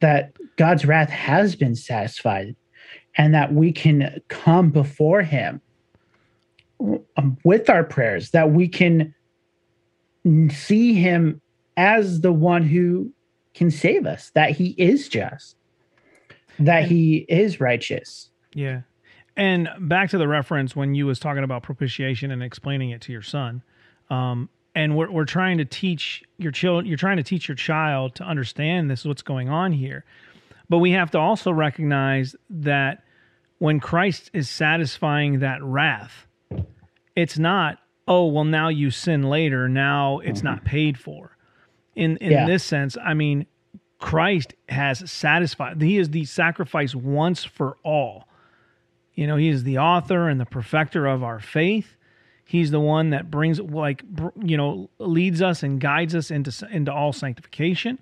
[0.00, 2.54] That God's wrath has been satisfied
[3.16, 5.60] and that we can come before him
[7.16, 9.14] um, with our prayers that we can
[10.50, 11.40] see him
[11.76, 13.10] as the one who
[13.54, 15.56] can save us that he is just
[16.58, 18.82] that he is righteous yeah
[19.36, 23.12] and back to the reference when you was talking about propitiation and explaining it to
[23.12, 23.62] your son
[24.10, 28.14] um, and we're, we're trying to teach your child you're trying to teach your child
[28.14, 30.04] to understand this is what's going on here
[30.68, 33.04] but we have to also recognize that
[33.58, 36.26] when Christ is satisfying that wrath,
[37.14, 39.68] it's not, oh, well, now you sin later.
[39.68, 40.66] Now it's not mm-hmm.
[40.66, 41.36] paid for.
[41.94, 42.46] In, in yeah.
[42.46, 43.46] this sense, I mean,
[43.98, 48.28] Christ has satisfied, he is the sacrifice once for all.
[49.16, 51.96] You know, he is the author and the perfecter of our faith.
[52.44, 54.04] He's the one that brings, like,
[54.40, 57.98] you know, leads us and guides us into, into all sanctification.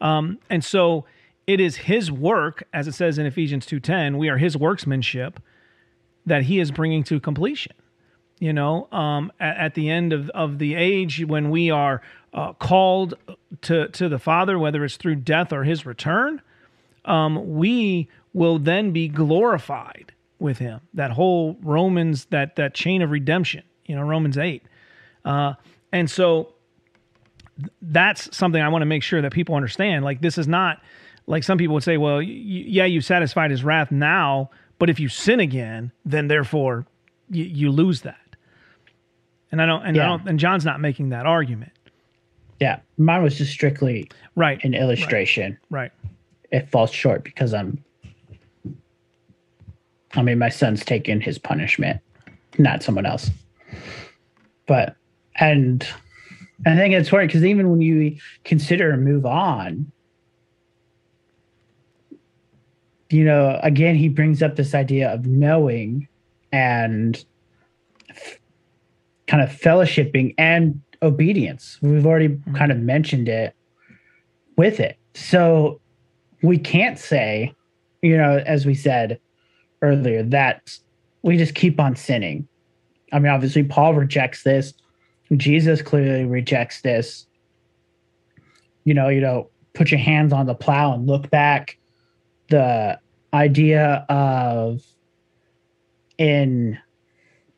[0.00, 1.04] Um, and so,
[1.46, 5.40] it is his work as it says in Ephesians 2:10 we are his workmanship
[6.26, 7.74] that he is bringing to completion
[8.38, 12.00] you know um, at, at, the end of, of the age when we are
[12.32, 13.14] uh, called
[13.62, 16.40] to to the father whether it's through death or his return
[17.04, 20.80] um, we will then be glorified with him.
[20.94, 24.62] That whole Romans, that that chain of redemption, you know, Romans 8.
[25.24, 25.54] Uh,
[25.92, 26.52] and so
[27.80, 30.04] that's something I want to make sure that people understand.
[30.04, 30.82] Like this is not
[31.26, 34.98] like some people would say, well, y- yeah, you satisfied his wrath now, but if
[35.00, 36.84] you sin again, then therefore
[37.30, 38.18] y- you lose that.
[39.52, 41.70] And I don't, and I don't, and John's not making that argument.
[42.60, 44.62] Yeah, mine was just strictly Right.
[44.64, 45.58] an illustration.
[45.70, 45.92] Right.
[46.50, 47.82] It falls short because I'm.
[50.16, 52.00] I mean, my son's taking his punishment,
[52.58, 53.30] not someone else.
[54.66, 54.96] But
[55.36, 55.86] and
[56.66, 59.90] I think it's funny because even when you consider move on,
[63.10, 66.08] you know, again, he brings up this idea of knowing
[66.52, 67.24] and
[68.10, 68.38] f-
[69.26, 71.78] kind of fellowshipping and obedience.
[71.82, 72.54] We've already mm-hmm.
[72.54, 73.54] kind of mentioned it
[74.56, 74.96] with it.
[75.14, 75.80] So
[76.42, 77.54] we can't say,
[78.02, 79.20] you know, as we said
[79.84, 80.78] earlier, that
[81.22, 82.48] we just keep on sinning.
[83.12, 84.74] I mean, obviously, Paul rejects this.
[85.36, 87.26] Jesus clearly rejects this.
[88.84, 91.78] You know, you know, put your hands on the plow and look back.
[92.48, 92.98] The
[93.32, 94.82] idea of
[96.18, 96.78] in,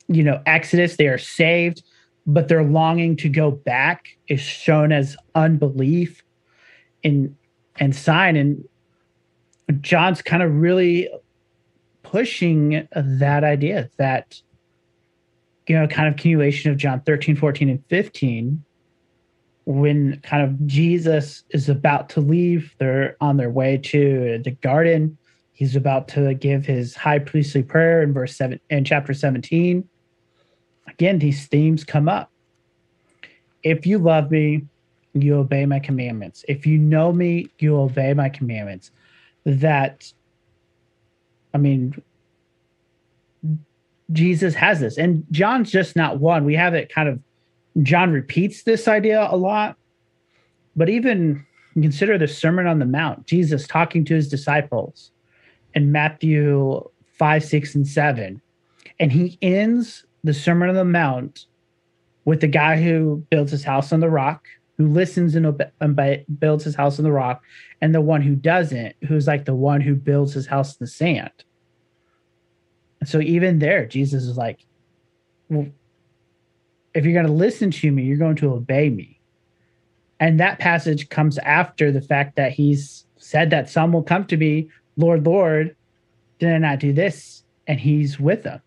[0.09, 1.83] you know, Exodus, they are saved,
[2.27, 6.23] but their longing to go back is shown as unbelief
[7.03, 7.37] in
[7.79, 8.37] and sign.
[8.37, 8.69] And
[9.81, 11.09] John's kind of really
[12.11, 14.41] pushing that idea that
[15.67, 18.63] you know kind of continuation of john 13 14 and 15
[19.65, 25.19] when kind of jesus is about to leave they're on their way to the garden.
[25.53, 29.89] He's about to give his high priestly prayer in verse 7 in chapter 17
[30.87, 32.31] again these themes come up.
[33.63, 34.63] If you love me
[35.15, 36.45] you obey my commandments.
[36.47, 38.93] If you know me you obey my commandments.
[39.45, 40.13] That
[41.57, 41.95] i mean
[44.13, 44.99] Jesus has this.
[44.99, 46.45] And John's just not one.
[46.45, 47.21] We have it kind of,
[47.83, 49.77] John repeats this idea a lot.
[50.75, 55.11] But even consider the Sermon on the Mount, Jesus talking to his disciples
[55.75, 56.83] in Matthew
[57.19, 58.41] 5, 6, and 7.
[59.01, 61.47] And he ends the Sermon on the Mount
[62.25, 64.47] with the guy who builds his house on the rock,
[64.79, 67.43] who listens and, obe- and builds his house on the rock,
[67.81, 70.87] and the one who doesn't, who's like the one who builds his house in the
[70.87, 71.31] sand.
[73.07, 74.67] And so even there, Jesus is like,
[75.49, 75.69] well,
[76.93, 79.21] if you're going to listen to me, you're going to obey me.
[80.19, 84.37] And that passage comes after the fact that he's said that some will come to
[84.37, 85.77] me, Lord, Lord,
[86.41, 87.45] did I not do this?
[87.69, 88.61] And he's with them.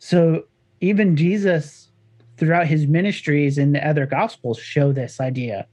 [0.00, 0.44] So
[0.82, 1.88] even Jesus,
[2.36, 5.66] throughout his ministries in the other gospels, show this idea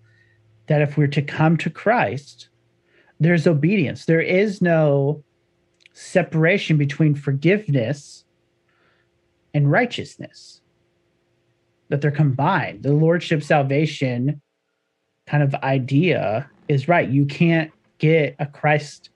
[0.67, 2.47] that if we're to come to Christ,
[3.19, 4.05] there's obedience.
[4.05, 5.21] There is no
[5.97, 8.23] separation between forgiveness
[9.53, 10.61] and righteousness.
[11.89, 12.83] That they're combined.
[12.83, 14.41] The lordship salvation
[15.25, 17.09] kind of idea is right.
[17.09, 19.09] You can't get a christ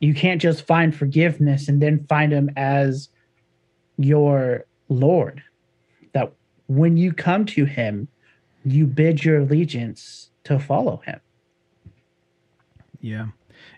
[0.00, 3.10] you can't just find forgiveness and then find him as
[3.98, 5.42] your lord.
[6.14, 6.32] That
[6.68, 8.08] when you come to him
[8.64, 11.20] you bid your allegiance to follow him.
[13.00, 13.26] Yeah.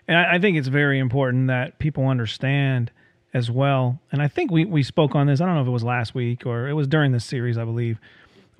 [0.07, 2.91] And I, I think it's very important that people understand
[3.33, 3.99] as well.
[4.11, 5.41] And I think we, we spoke on this.
[5.41, 7.65] I don't know if it was last week or it was during this series, I
[7.65, 7.99] believe.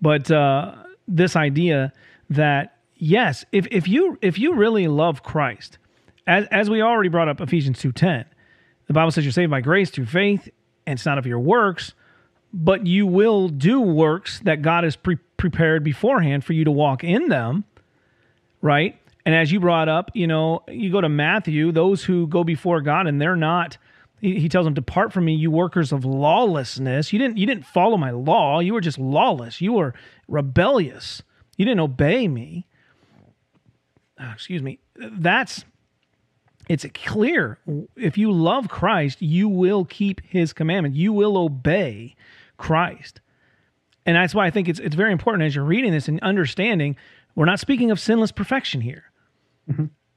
[0.02, 0.76] But uh,
[1.08, 1.94] this idea
[2.30, 5.78] that yes, if, if you if you really love Christ,
[6.26, 8.26] as as we already brought up Ephesians two ten,
[8.88, 10.50] the Bible says you're saved by grace through faith,
[10.86, 11.94] and it's not of your works,
[12.52, 17.04] but you will do works that God has pre- prepared beforehand for you to walk
[17.04, 17.66] in them
[18.64, 18.98] right?
[19.26, 22.82] And as you brought up, you know, you go to Matthew, those who go before
[22.82, 23.78] God and they're not
[24.24, 27.12] he, tells them depart from me you workers of lawlessness.
[27.12, 28.60] You didn't you didn't follow my law.
[28.60, 29.60] You were just lawless.
[29.60, 29.94] You were
[30.30, 31.22] rebellious.
[31.58, 32.66] You didn't obey me.
[34.18, 34.80] Ah, excuse me.
[34.96, 35.66] That's
[36.70, 37.60] it's clear
[37.98, 40.96] if you love Christ, you will keep his commandment.
[40.96, 42.16] You will obey
[42.56, 43.20] Christ.
[44.06, 46.96] And that's why I think it's it's very important as you're reading this and understanding
[47.36, 49.12] we're not speaking of sinless perfection here.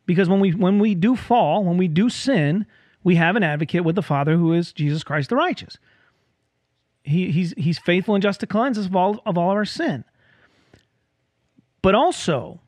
[0.07, 2.67] Because when we when we do fall, when we do sin,
[3.03, 5.79] we have an advocate with the Father who is Jesus Christ the righteous.
[7.03, 10.05] He, he's he's faithful and just to cleanse us of all of all our sin.
[11.83, 12.61] But also,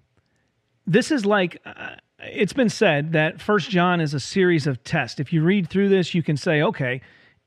[0.87, 5.20] this is like uh, it's been said that First John is a series of tests.
[5.20, 7.01] If you read through this, you can say, okay,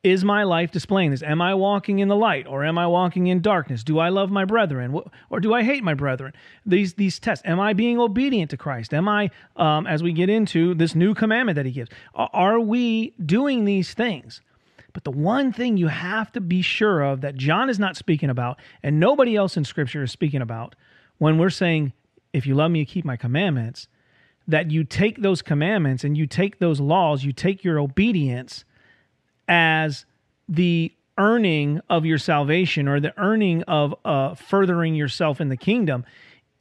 [0.04, 1.22] is my life displaying this?
[1.22, 3.84] Am I walking in the light or am I walking in darkness?
[3.84, 5.00] Do I love my brethren
[5.30, 6.34] or do I hate my brethren?
[6.66, 7.46] These these tests.
[7.46, 8.94] Am I being obedient to Christ?
[8.94, 13.14] Am I, um, as we get into this new commandment that He gives, are we
[13.24, 14.42] doing these things?
[14.94, 18.30] But the one thing you have to be sure of that John is not speaking
[18.30, 20.76] about, and nobody else in Scripture is speaking about,
[21.20, 21.94] when we're saying,
[22.34, 23.88] "If you love me, you keep my commandments,"
[24.48, 28.66] that you take those commandments and you take those laws, you take your obedience
[29.52, 30.06] as
[30.48, 36.06] the earning of your salvation or the earning of uh, furthering yourself in the kingdom,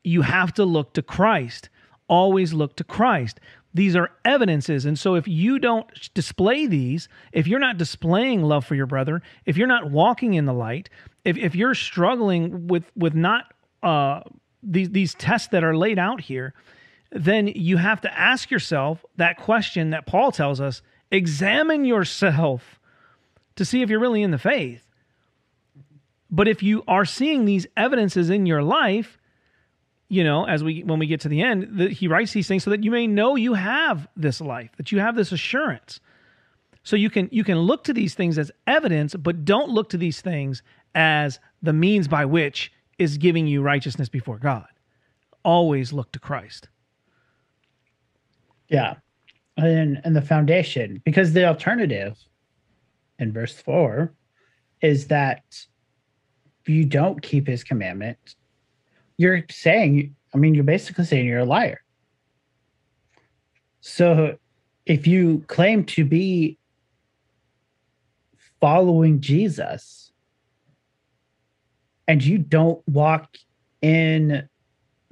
[0.02, 1.68] you have to look to Christ.
[2.08, 3.38] Always look to Christ.
[3.72, 4.84] These are evidences.
[4.84, 9.22] And so if you don't display these, if you're not displaying love for your brother,
[9.46, 10.90] if you're not walking in the light,
[11.24, 14.22] if, if you're struggling with, with not uh,
[14.64, 16.54] these, these tests that are laid out here,
[17.12, 20.82] then you have to ask yourself that question that Paul tells us
[21.12, 22.79] examine yourself
[23.56, 24.86] to see if you're really in the faith.
[26.30, 29.18] But if you are seeing these evidences in your life,
[30.08, 32.64] you know, as we when we get to the end, the, he writes these things
[32.64, 36.00] so that you may know you have this life, that you have this assurance.
[36.82, 39.96] So you can you can look to these things as evidence, but don't look to
[39.96, 40.62] these things
[40.94, 44.66] as the means by which is giving you righteousness before God.
[45.44, 46.68] Always look to Christ.
[48.68, 48.96] Yeah.
[49.56, 52.16] And and the foundation, because the alternative
[53.20, 54.12] in verse 4
[54.80, 55.42] is that
[56.66, 58.36] you don't keep his commandment,
[59.16, 61.82] you're saying, I mean, you're basically saying you're a liar.
[63.80, 64.36] So
[64.86, 66.58] if you claim to be
[68.60, 70.12] following Jesus
[72.06, 73.36] and you don't walk
[73.82, 74.48] in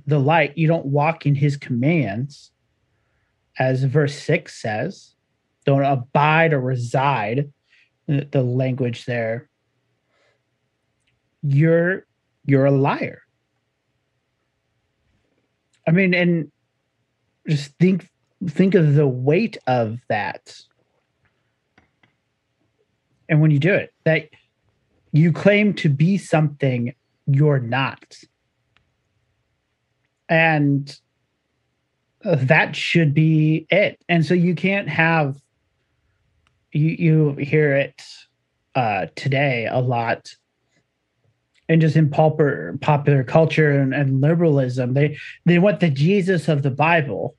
[0.07, 2.53] the light, you don't walk in his commands,
[3.59, 5.15] as verse 6 says,
[5.67, 7.53] don't abide or reside
[8.09, 9.49] the language there.
[11.43, 12.07] You're
[12.45, 13.23] you're a liar.
[15.87, 16.51] I mean and
[17.47, 18.09] just think
[18.47, 20.57] think of the weight of that.
[23.29, 24.31] And when you do it that
[25.13, 26.95] you claim to be something
[27.27, 28.19] you're not.
[30.29, 30.95] And
[32.25, 34.03] that should be it.
[34.09, 35.37] And so you can't have
[36.73, 38.03] you you hear it
[38.75, 40.35] uh, today a lot.
[41.71, 46.63] And just in popular popular culture and, and, liberalism they they want the jesus of
[46.63, 47.37] the bible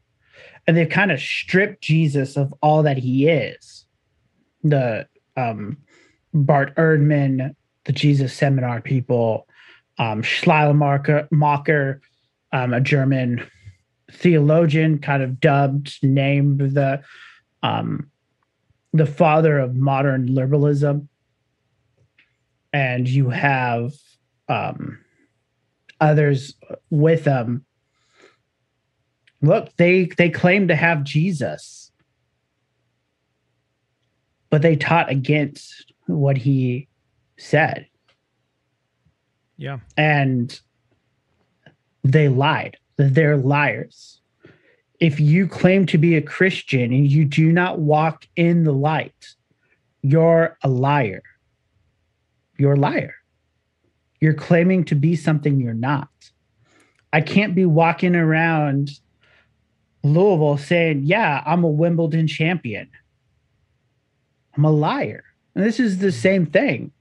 [0.68, 3.86] and they've kind of stripped jesus of all that he is.
[4.64, 5.78] The um
[6.32, 7.56] bart ehrman
[7.86, 9.48] the jesus seminar people
[9.98, 12.02] um schleiermacher
[12.52, 13.44] um, a german
[14.12, 17.02] theologian kind of dubbed named the
[17.64, 18.12] um
[18.94, 21.10] the father of modern liberalism.
[22.72, 23.94] And you have
[24.48, 25.00] um,
[26.00, 26.56] others
[26.90, 27.66] with them.
[29.42, 31.90] Look they they claim to have jesus
[34.50, 36.88] but they taught against what he
[37.38, 37.88] said.
[39.58, 39.80] Yeah.
[39.98, 40.60] And
[42.04, 42.78] they lied.
[42.98, 44.19] They're liars
[45.00, 49.36] if you claim to be a Christian and you do not walk in the light,
[50.02, 51.24] you're a liar.
[52.58, 53.16] You're a liar.
[54.20, 56.10] You're claiming to be something you're not.
[57.14, 58.92] I can't be walking around
[60.04, 62.90] Louisville saying, Yeah, I'm a Wimbledon champion.
[64.56, 65.24] I'm a liar.
[65.56, 66.92] And this is the same thing.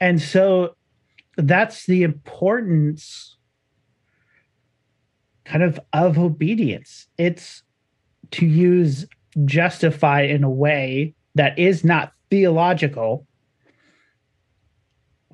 [0.00, 0.74] And so
[1.36, 3.36] that's the importance
[5.50, 7.08] kind of of obedience.
[7.18, 7.64] It's
[8.30, 9.04] to use
[9.44, 13.26] justify in a way that is not theological,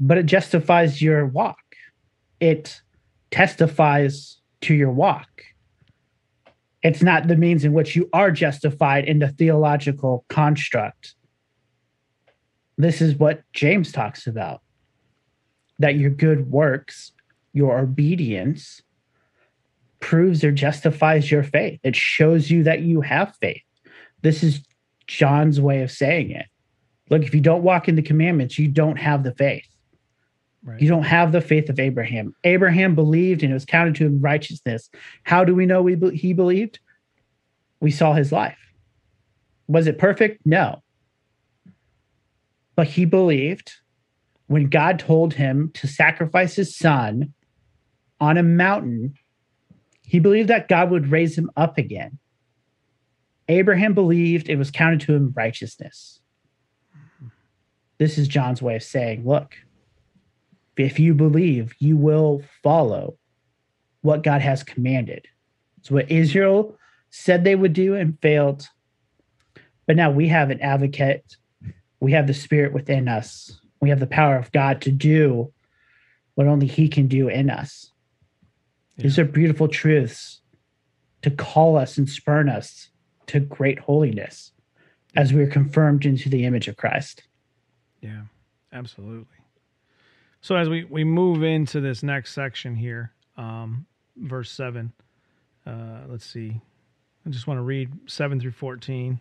[0.01, 1.59] but it justifies your walk.
[2.41, 2.81] It
[3.31, 5.29] testifies to your walk.
[6.83, 11.15] It's not the means in which you are justified in the theological construct.
[12.79, 14.63] This is what James talks about
[15.79, 17.13] that your good works,
[17.53, 18.81] your obedience,
[20.01, 21.81] proves or justifies your faith.
[21.83, 23.63] It shows you that you have faith.
[24.23, 24.63] This is
[25.07, 26.47] John's way of saying it.
[27.11, 29.67] Look, if you don't walk in the commandments, you don't have the faith.
[30.65, 30.81] Right.
[30.81, 32.35] You don't have the faith of Abraham.
[32.43, 34.91] Abraham believed and it was counted to him righteousness.
[35.23, 36.81] How do we know we be- he believed?
[37.81, 38.59] We saw his life.
[39.69, 40.45] Was it perfect?
[40.45, 40.83] No.
[42.75, 43.73] But he believed
[44.49, 47.33] when God told him to sacrifice his son
[48.21, 49.15] on a mountain
[50.07, 52.19] he believed that God would raise him up again.
[53.49, 56.21] Abraham believed it was counted to him righteousness.
[57.99, 59.57] This is John's way of saying, look,
[60.77, 63.19] if you believe, you will follow
[64.03, 65.27] what God has commanded.
[65.79, 66.77] It's what Israel
[67.11, 68.69] said they would do and failed.
[69.87, 71.37] But now we have an advocate.
[71.99, 73.59] We have the spirit within us.
[73.81, 75.53] We have the power of God to do
[76.35, 77.91] what only he can do in us.
[78.97, 79.03] Yeah.
[79.05, 80.41] These are beautiful truths
[81.23, 82.91] to call us and spurn us
[83.27, 84.53] to great holiness
[85.17, 87.23] as we are confirmed into the image of Christ.
[88.01, 88.23] Yeah,
[88.73, 89.27] absolutely.
[90.41, 93.87] So as we, we move into this next section here, um,
[94.17, 94.93] verse 7,
[95.67, 95.71] uh,
[96.09, 96.61] let's see.
[97.27, 99.19] I just want to read 7 through 14,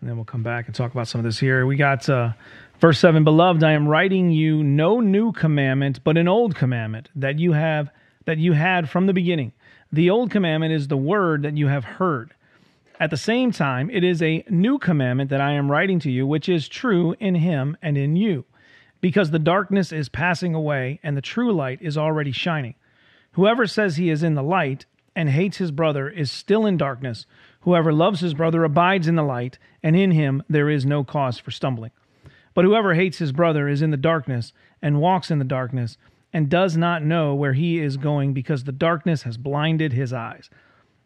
[0.00, 1.64] and then we'll come back and talk about some of this here.
[1.64, 2.32] We got uh,
[2.80, 7.38] verse 7 Beloved, I am writing you no new commandment, but an old commandment that
[7.38, 7.88] you have
[8.24, 9.52] that you had from the beginning.
[9.92, 12.34] The old commandment is the word that you have heard.
[13.00, 16.26] At the same time, it is a new commandment that I am writing to you,
[16.26, 18.44] which is true in him and in you,
[19.00, 22.74] because the darkness is passing away and the true light is already shining.
[23.32, 27.26] Whoever says he is in the light and hates his brother is still in darkness.
[27.60, 31.38] Whoever loves his brother abides in the light, and in him there is no cause
[31.38, 31.90] for stumbling.
[32.54, 35.98] But whoever hates his brother is in the darkness and walks in the darkness
[36.34, 40.50] and does not know where he is going because the darkness has blinded his eyes.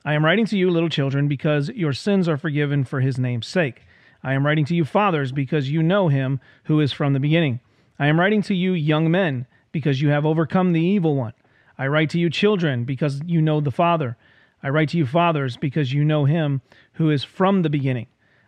[0.04, 3.46] I am writing to you, little children, because your sins are forgiven for his name's
[3.46, 3.82] sake.
[4.24, 7.60] I am writing to you, fathers, because you know him who is from the beginning.
[7.98, 11.34] I am writing to you, young men, because you have overcome the evil one.
[11.76, 14.16] I write to you, children, because you know the Father.
[14.62, 16.62] I write to you, fathers, because you know him
[16.94, 18.06] who is from the beginning.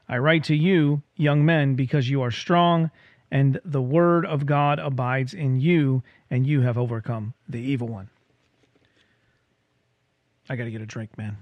[0.08, 2.90] I write to you, young men, because you are strong,
[3.30, 8.08] and the word of God abides in you, and you have overcome the evil one.
[10.48, 11.36] I got to get a drink, man.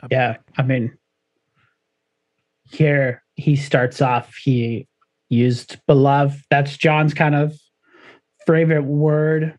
[0.00, 0.96] I'll yeah, I mean,
[2.70, 4.86] here he starts off, he
[5.28, 6.44] used beloved.
[6.50, 7.58] That's John's kind of
[8.46, 9.56] favorite word.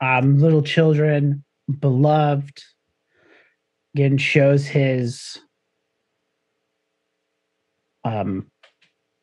[0.00, 1.44] Um, little children,
[1.80, 2.62] beloved.
[3.94, 5.38] Again, shows his
[8.04, 8.46] um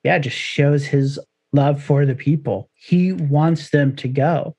[0.04, 1.20] yeah, just shows his
[1.54, 2.70] love for the people.
[2.74, 4.56] He wants them to go.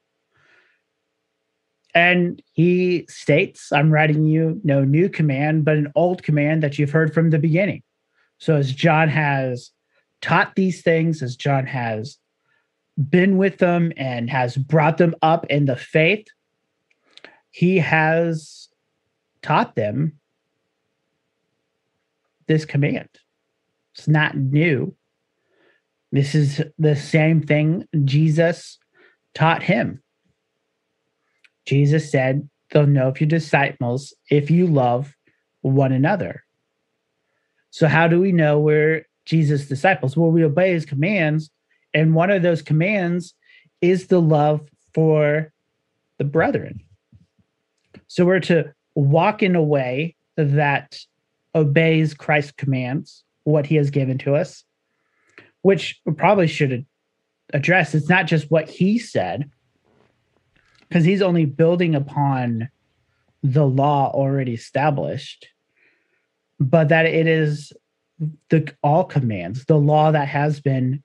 [1.94, 6.90] And he states, I'm writing you no new command, but an old command that you've
[6.90, 7.82] heard from the beginning.
[8.38, 9.70] So, as John has
[10.20, 12.18] taught these things, as John has
[13.08, 16.26] been with them and has brought them up in the faith,
[17.50, 18.68] he has
[19.42, 20.18] taught them
[22.48, 23.08] this command.
[23.94, 24.96] It's not new.
[26.14, 28.78] This is the same thing Jesus
[29.34, 30.00] taught him.
[31.66, 35.12] Jesus said, They'll know if you're disciples if you love
[35.62, 36.44] one another.
[37.70, 40.16] So, how do we know we're Jesus' disciples?
[40.16, 41.50] Well, we obey his commands.
[41.92, 43.34] And one of those commands
[43.80, 45.52] is the love for
[46.18, 46.80] the brethren.
[48.06, 50.96] So, we're to walk in a way that
[51.56, 54.63] obeys Christ's commands, what he has given to us,
[55.64, 56.84] which we probably should
[57.54, 57.94] address.
[57.94, 59.50] It's not just what he said,
[60.86, 62.68] because he's only building upon
[63.42, 65.46] the law already established,
[66.60, 67.72] but that it is
[68.50, 71.02] the all commands, the law that has been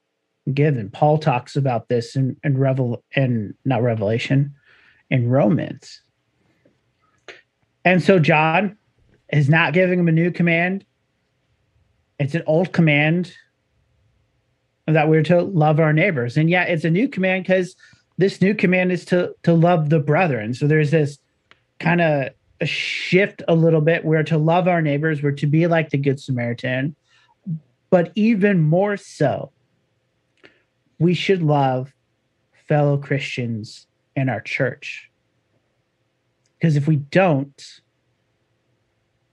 [0.54, 0.90] given.
[0.90, 4.54] Paul talks about this in, in Revel and not Revelation,
[5.10, 6.02] in Romans.
[7.86, 8.78] And so John
[9.32, 10.86] is not giving him a new command.
[12.20, 13.34] It's an old command
[14.94, 16.38] that we're to love our neighbors.
[16.38, 17.76] And yeah, it's a new command because
[18.18, 20.54] this new command is to to love the brethren.
[20.54, 21.20] So there's this
[21.80, 22.30] kind of
[22.62, 25.98] a shift a little bit We're to love our neighbors, we're to be like the
[25.98, 26.96] good Samaritan,
[27.90, 29.52] but even more so,
[31.00, 31.94] we should love
[32.68, 35.10] fellow Christians in our church.
[36.60, 37.82] Because if we don't,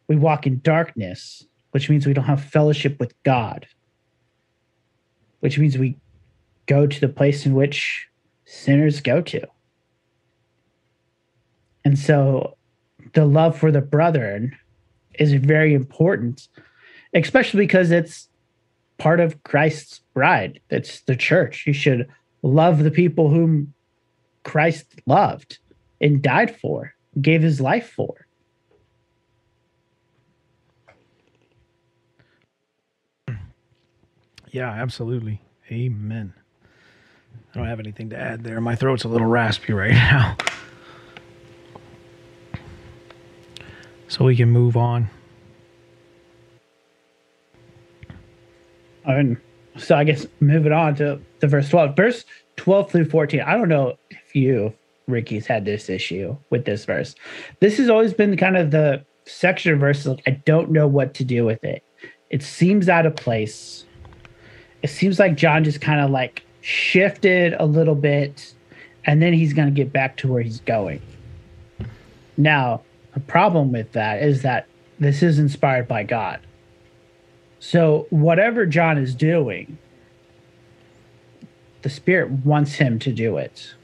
[0.07, 3.67] we walk in darkness, which means we don't have fellowship with God,
[5.41, 5.97] which means we
[6.67, 8.09] go to the place in which
[8.45, 9.47] sinners go to.
[11.85, 12.57] And so
[13.15, 14.57] the love for the brethren
[15.19, 16.49] is very important,
[17.15, 18.29] especially because it's
[18.99, 20.61] part of Christ's bride.
[20.71, 21.65] It's the church.
[21.67, 22.09] You should
[22.43, 23.73] love the people whom
[24.43, 25.59] Christ loved
[26.01, 28.26] and died for, gave his life for.
[34.57, 35.43] Yeah, absolutely.
[35.71, 36.33] Amen.
[37.53, 38.59] I don't have anything to add there.
[38.59, 40.35] My throat's a little raspy right now.
[44.09, 45.11] So we can move on.
[49.05, 49.37] And
[49.77, 51.95] so I guess moving on to the verse 12.
[51.95, 52.25] Verse
[52.57, 53.43] 12 through 14.
[53.43, 54.73] I don't know if you,
[55.07, 57.15] Ricky's had this issue with this verse.
[57.61, 60.07] This has always been kind of the section of verses.
[60.07, 61.85] Like, I don't know what to do with it.
[62.31, 63.86] It seems out of place.
[64.87, 68.55] It seems like John just kind of like shifted a little bit
[69.05, 71.03] and then he's going to get back to where he's going.
[72.37, 72.83] Now,
[73.13, 74.69] the problem with that is that
[75.01, 76.39] this is inspired by God.
[77.59, 79.77] So, whatever John is doing,
[81.83, 83.75] the Spirit wants him to do it.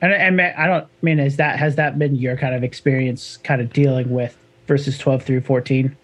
[0.00, 3.60] And, and I don't mean is that has that been your kind of experience, kind
[3.60, 4.38] of dealing with
[4.68, 5.96] verses twelve through fourteen?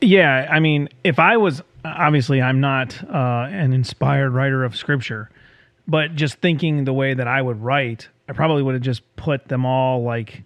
[0.00, 5.30] Yeah, I mean, if I was obviously I'm not uh, an inspired writer of Scripture,
[5.86, 9.48] but just thinking the way that I would write, I probably would have just put
[9.48, 10.42] them all like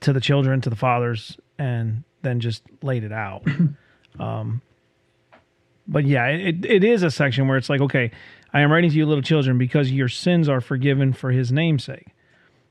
[0.00, 3.44] to the children, to the fathers, and then just laid it out.
[4.20, 4.60] um,
[5.88, 8.10] but yeah, it, it is a section where it's like, okay,
[8.52, 12.08] I am writing to you, little children, because your sins are forgiven for his namesake.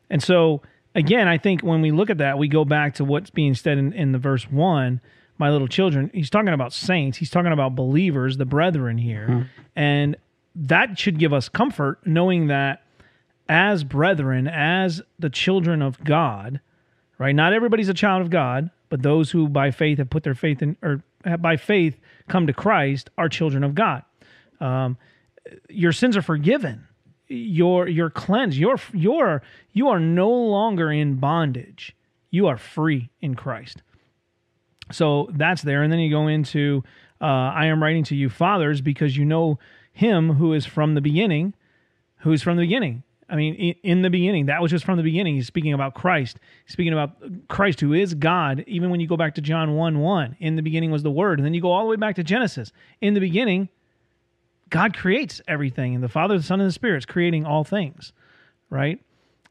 [0.10, 0.62] And so,
[0.94, 3.78] again, I think when we look at that, we go back to what's being said
[3.78, 5.02] in, in the verse one,
[5.38, 6.10] my little children.
[6.14, 9.28] He's talking about saints, he's talking about believers, the brethren here.
[9.28, 9.42] Mm-hmm.
[9.76, 10.16] And
[10.56, 12.84] that should give us comfort knowing that
[13.48, 16.60] as brethren, as the children of God,
[17.18, 17.36] right?
[17.36, 20.62] Not everybody's a child of God, but those who by faith have put their faith
[20.62, 21.04] in, or
[21.40, 24.04] by faith come to Christ, are children of God.
[24.60, 24.98] Um,
[25.70, 26.88] your sins are forgiven.
[27.28, 28.58] You're you're cleansed.
[28.58, 29.42] You're you're
[29.74, 31.96] you are no longer in bondage.
[32.30, 33.82] You are free in Christ.
[34.92, 36.84] So that's there, and then you go into
[37.22, 39.58] uh, I am writing to you, fathers, because you know
[39.92, 41.54] him who is from the beginning,
[42.18, 43.04] who is from the beginning.
[43.28, 45.36] I mean, in the beginning, that was just from the beginning.
[45.36, 46.38] He's speaking about Christ.
[46.66, 47.16] He's speaking about
[47.48, 48.64] Christ, who is God.
[48.68, 51.40] Even when you go back to John 1 1, in the beginning was the Word.
[51.40, 52.72] And then you go all the way back to Genesis.
[53.02, 53.70] In the beginning,
[54.70, 58.14] God creates everything, and the Father, the Son, and the Spirit is creating all things,
[58.70, 59.00] right?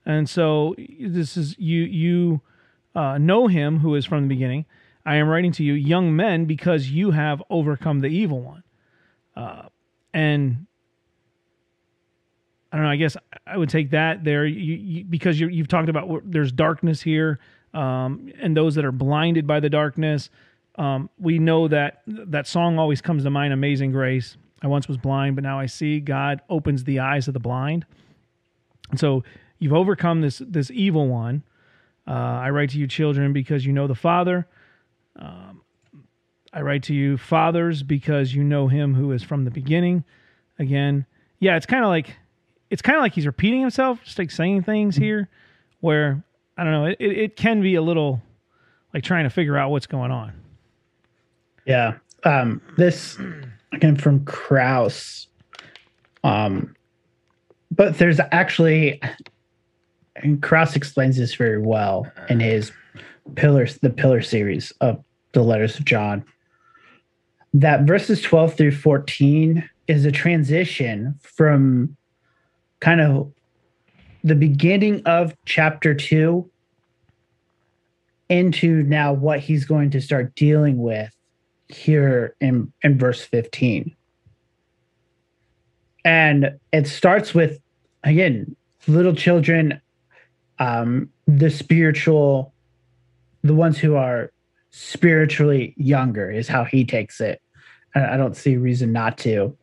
[0.06, 2.40] And so this is you you
[2.94, 4.66] uh, know Him who is from the beginning.
[5.06, 8.62] I am writing to you, young men, because you have overcome the evil one.
[9.36, 9.68] Uh,
[10.12, 10.66] and
[12.72, 12.90] I don't know.
[12.90, 16.50] I guess I would take that there you, you, because you have talked about there's
[16.50, 17.38] darkness here,
[17.72, 20.30] um, and those that are blinded by the darkness.
[20.76, 23.52] Um, we know that that song always comes to mind.
[23.52, 24.36] Amazing Grace.
[24.62, 26.00] I once was blind, but now I see.
[26.00, 27.84] God opens the eyes of the blind,
[28.90, 29.22] and so
[29.58, 31.42] you've overcome this this evil one.
[32.06, 34.46] Uh, I write to you, children, because you know the Father.
[35.16, 35.62] Um,
[36.52, 40.04] I write to you, fathers, because you know Him who is from the beginning.
[40.58, 41.06] Again,
[41.40, 42.16] yeah, it's kind of like
[42.70, 45.28] it's kind of like he's repeating himself, just like saying things here,
[45.80, 46.24] where
[46.56, 48.22] I don't know, it, it can be a little
[48.92, 50.32] like trying to figure out what's going on.
[51.66, 51.94] Yeah.
[52.24, 53.18] Um, this
[53.72, 55.26] again from Kruse.
[56.22, 56.74] Um,
[57.70, 59.00] but there's actually,
[60.16, 62.72] and Kruse explains this very well in his
[63.34, 65.02] pillars, the pillar series of
[65.32, 66.24] the letters of John.
[67.52, 71.96] That verses 12 through 14 is a transition from
[72.80, 73.32] kind of
[74.22, 76.50] the beginning of chapter two
[78.28, 81.14] into now what he's going to start dealing with
[81.68, 83.94] here in, in verse 15.
[86.04, 87.60] And it starts with,
[88.02, 88.56] again,
[88.86, 89.80] little children,
[90.58, 92.53] um, the spiritual,
[93.44, 94.32] the ones who are
[94.70, 97.40] spiritually younger is how he takes it.
[97.94, 99.56] I don't see reason not to.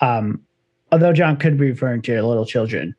[0.00, 0.42] Um,
[0.90, 2.96] although John could be referring to little children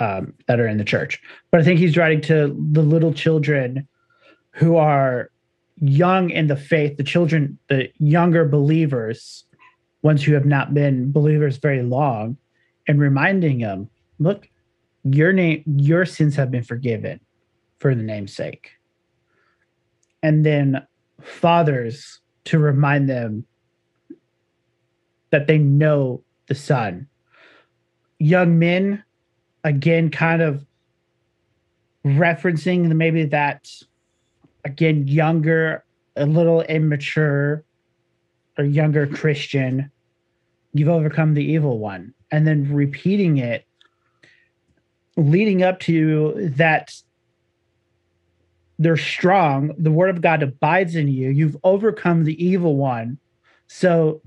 [0.00, 1.22] um, that are in the church,
[1.52, 3.86] but I think he's writing to the little children
[4.50, 5.30] who are
[5.80, 9.44] young in the faith, the children, the younger believers,
[10.00, 12.36] ones who have not been believers very long,
[12.88, 14.48] and reminding them, look,
[15.04, 17.20] your name, your sins have been forgiven
[17.82, 18.70] for the name's sake.
[20.22, 20.86] And then
[21.20, 23.44] fathers to remind them
[25.30, 27.08] that they know the Son.
[28.20, 29.02] Young men,
[29.64, 30.64] again, kind of
[32.06, 33.68] referencing maybe that,
[34.64, 37.64] again, younger, a little immature,
[38.58, 39.90] or younger Christian.
[40.72, 42.14] You've overcome the evil one.
[42.30, 43.66] And then repeating it,
[45.16, 46.94] leading up to that
[48.78, 49.72] they're strong.
[49.78, 51.30] The word of God abides in you.
[51.30, 53.18] You've overcome the evil one.
[53.66, 54.22] So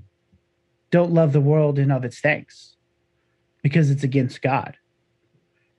[0.90, 2.76] don't love the world and of its things
[3.62, 4.76] because it's against God.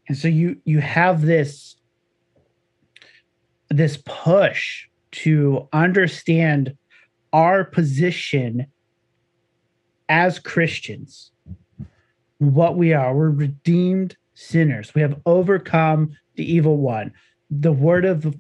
[0.07, 1.76] And so you you have this
[3.70, 6.78] this push to understand
[7.34, 8.68] our position
[10.09, 11.32] as Christians,
[12.38, 13.13] what we are.
[13.13, 14.93] We're redeemed sinners.
[14.95, 17.13] We have overcome the evil one.
[17.49, 18.36] The word of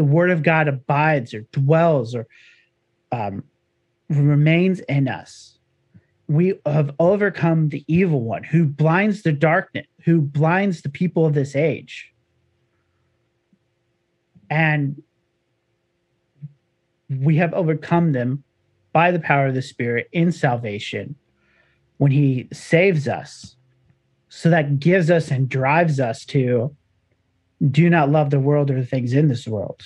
[0.00, 2.26] the word of God abides or dwells or
[3.12, 3.44] um,
[4.08, 5.58] remains in us.
[6.26, 11.34] We have overcome the evil one who blinds the darkness, who blinds the people of
[11.34, 12.14] this age.
[14.48, 15.02] And
[17.10, 18.42] we have overcome them
[18.94, 21.14] by the power of the Spirit in salvation
[21.98, 23.54] when He saves us.
[24.30, 26.74] So that gives us and drives us to
[27.68, 29.82] do not love the world or the things in this world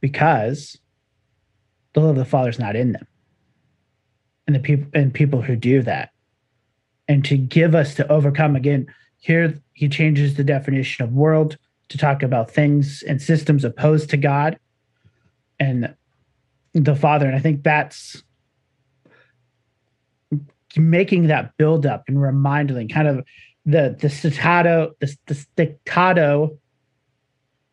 [0.00, 0.78] because
[1.92, 3.06] the love of the Father is not in them.
[4.46, 6.10] And the people and people who do that.
[7.08, 8.86] And to give us to overcome again,
[9.18, 14.16] here he changes the definition of world to talk about things and systems opposed to
[14.16, 14.58] God
[15.58, 15.94] and
[16.74, 17.26] the Father.
[17.26, 18.22] And I think that's
[20.76, 23.24] making that build up and reminding kind of
[23.66, 26.56] the the staccato the, the staccato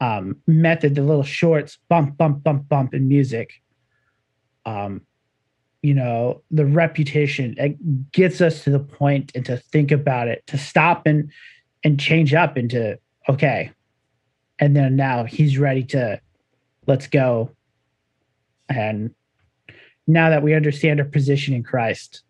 [0.01, 3.61] um, method, the little shorts, bump, bump, bump, bump in music.
[4.65, 5.01] Um,
[5.81, 10.43] you know, the reputation it gets us to the point and to think about it,
[10.47, 11.31] to stop and
[11.83, 12.97] and change up into
[13.29, 13.71] okay.
[14.59, 16.19] And then now he's ready to
[16.87, 17.51] let's go.
[18.67, 19.13] And
[20.07, 22.23] now that we understand our position in Christ,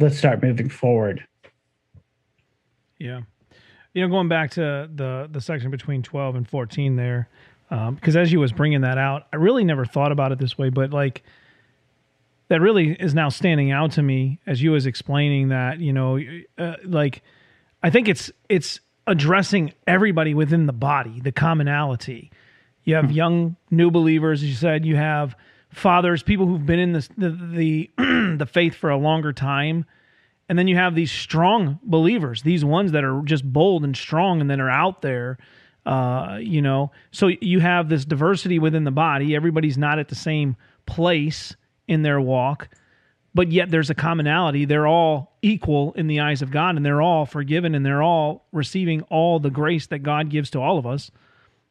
[0.00, 1.26] let's start moving forward.
[2.98, 3.22] Yeah
[3.94, 7.28] you know, going back to the the section between 12 and 14 there,
[7.70, 10.58] because um, as you was bringing that out, I really never thought about it this
[10.58, 11.22] way, but like
[12.48, 16.18] that really is now standing out to me as you was explaining that, you know,
[16.58, 17.22] uh, like
[17.82, 22.30] I think it's it's addressing everybody within the body, the commonality.
[22.82, 23.12] You have hmm.
[23.12, 24.84] young new believers, as you said.
[24.84, 25.36] You have
[25.70, 27.90] fathers, people who've been in this, the the,
[28.38, 29.84] the faith for a longer time
[30.48, 34.40] and then you have these strong believers, these ones that are just bold and strong
[34.40, 35.38] and then are out there.
[35.86, 39.34] Uh, you know, so you have this diversity within the body.
[39.34, 41.56] Everybody's not at the same place
[41.88, 42.68] in their walk,
[43.34, 44.64] but yet there's a commonality.
[44.64, 48.46] They're all equal in the eyes of God and they're all forgiven and they're all
[48.52, 51.10] receiving all the grace that God gives to all of us,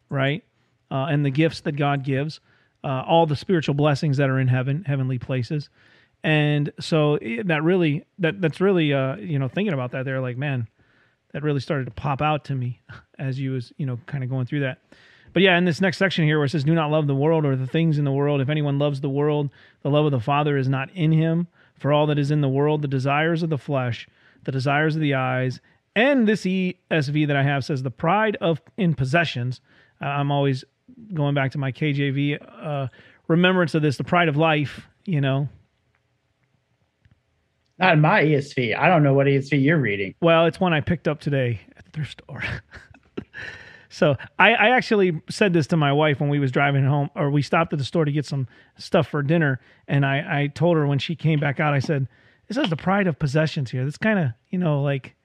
[0.10, 0.44] right?
[0.92, 2.40] Uh, and the gifts that God gives,
[2.84, 5.70] uh, all the spiritual blessings that are in heaven, heavenly places
[6.24, 10.22] and so eh, that really that that's really uh you know thinking about that there
[10.22, 10.68] like man
[11.34, 12.80] that really started to pop out to me
[13.20, 14.80] as you was you know kind of going through that.
[15.34, 17.46] But yeah in this next section here where it says do not love the world
[17.46, 18.40] or the things in the world.
[18.42, 19.50] If anyone loves the world
[19.82, 21.48] the love of the father is not in him.
[21.78, 24.08] For all that is in the world the desires of the flesh
[24.44, 25.60] the desires of the eyes
[25.96, 29.60] and this esv that i have says the pride of in possessions.
[30.02, 30.64] Uh, i'm always
[31.14, 32.88] going back to my kjv uh,
[33.28, 35.48] remembrance of this the pride of life you know
[37.80, 38.78] not in my ESV.
[38.78, 40.16] I don't know what ESV you're reading.
[40.22, 42.44] Well, it's one I picked up today at the thrift store.
[43.90, 47.32] so I, I, actually said this to my wife when we was driving home, or
[47.32, 48.48] we stopped at the store to get some
[48.78, 52.08] stuff for dinner, and I, I told her when she came back out, I said,
[52.48, 53.86] "This is the pride of possessions here.
[53.86, 55.16] It's kind of you know like,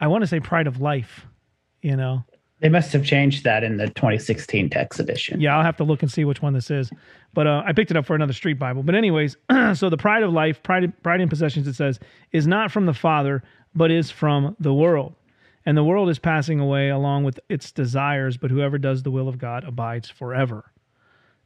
[0.00, 1.26] I want to say pride of life,
[1.82, 2.24] you know."
[2.60, 5.40] They must have changed that in the 2016 text edition.
[5.40, 6.90] Yeah, I'll have to look and see which one this is.
[7.32, 8.82] But uh, I picked it up for another street Bible.
[8.82, 9.36] But anyways,
[9.74, 12.00] so the pride of life, pride, pride in possessions, it says,
[12.32, 13.44] is not from the Father,
[13.74, 15.14] but is from the world.
[15.64, 19.28] And the world is passing away along with its desires, but whoever does the will
[19.28, 20.72] of God abides forever.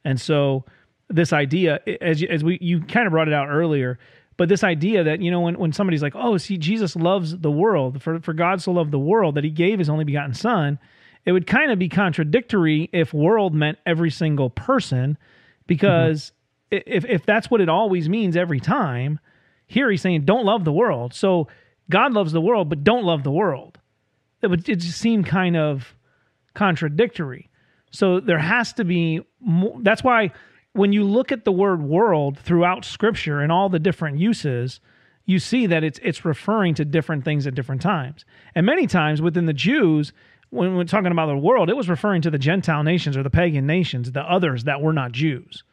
[0.04, 0.64] And so
[1.08, 3.98] this idea, as as we you kind of brought it out earlier,
[4.36, 7.50] but this idea that you know when, when somebody's like, oh, see, Jesus loves the
[7.50, 10.78] world, for for God so loved the world that He gave His only begotten Son
[11.24, 15.16] it would kind of be contradictory if world meant every single person,
[15.66, 16.32] because
[16.72, 16.88] mm-hmm.
[16.90, 19.20] if, if that's what it always means every time,
[19.66, 21.14] here he's saying, don't love the world.
[21.14, 21.48] So
[21.90, 23.78] God loves the world, but don't love the world.
[24.42, 25.94] It would it just seem kind of
[26.54, 27.48] contradictory.
[27.90, 29.76] So there has to be more.
[29.80, 30.32] That's why
[30.72, 34.80] when you look at the word world throughout scripture and all the different uses,
[35.26, 38.24] you see that it's it's referring to different things at different times.
[38.54, 40.12] And many times within the Jews,
[40.53, 43.30] when we're talking about the world, it was referring to the Gentile nations or the
[43.30, 45.64] pagan nations, the others that were not Jews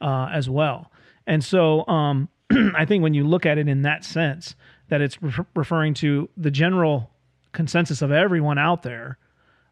[0.00, 0.90] uh, as well.
[1.24, 2.28] And so um,
[2.74, 4.56] I think when you look at it in that sense,
[4.88, 7.10] that it's re- referring to the general
[7.52, 9.18] consensus of everyone out there.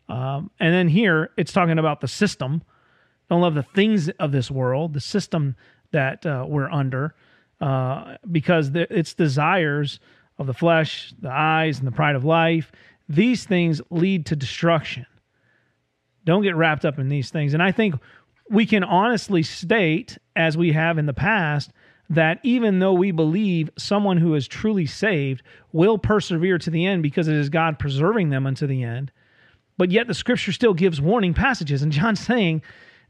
[0.08, 2.62] Um, and then here it's talking about the system.
[3.28, 5.56] Don't love the things of this world, the system
[5.90, 7.16] that uh, we're under,
[7.60, 9.98] uh, because the, its desires
[10.38, 12.70] of the flesh, the eyes, and the pride of life
[13.08, 15.06] these things lead to destruction.
[16.24, 17.54] Don't get wrapped up in these things.
[17.54, 17.94] And I think
[18.50, 21.72] we can honestly state, as we have in the past,
[22.10, 25.42] that even though we believe someone who is truly saved
[25.72, 29.10] will persevere to the end because it is God preserving them unto the end,
[29.78, 31.82] but yet the scripture still gives warning passages.
[31.82, 32.62] And John's saying,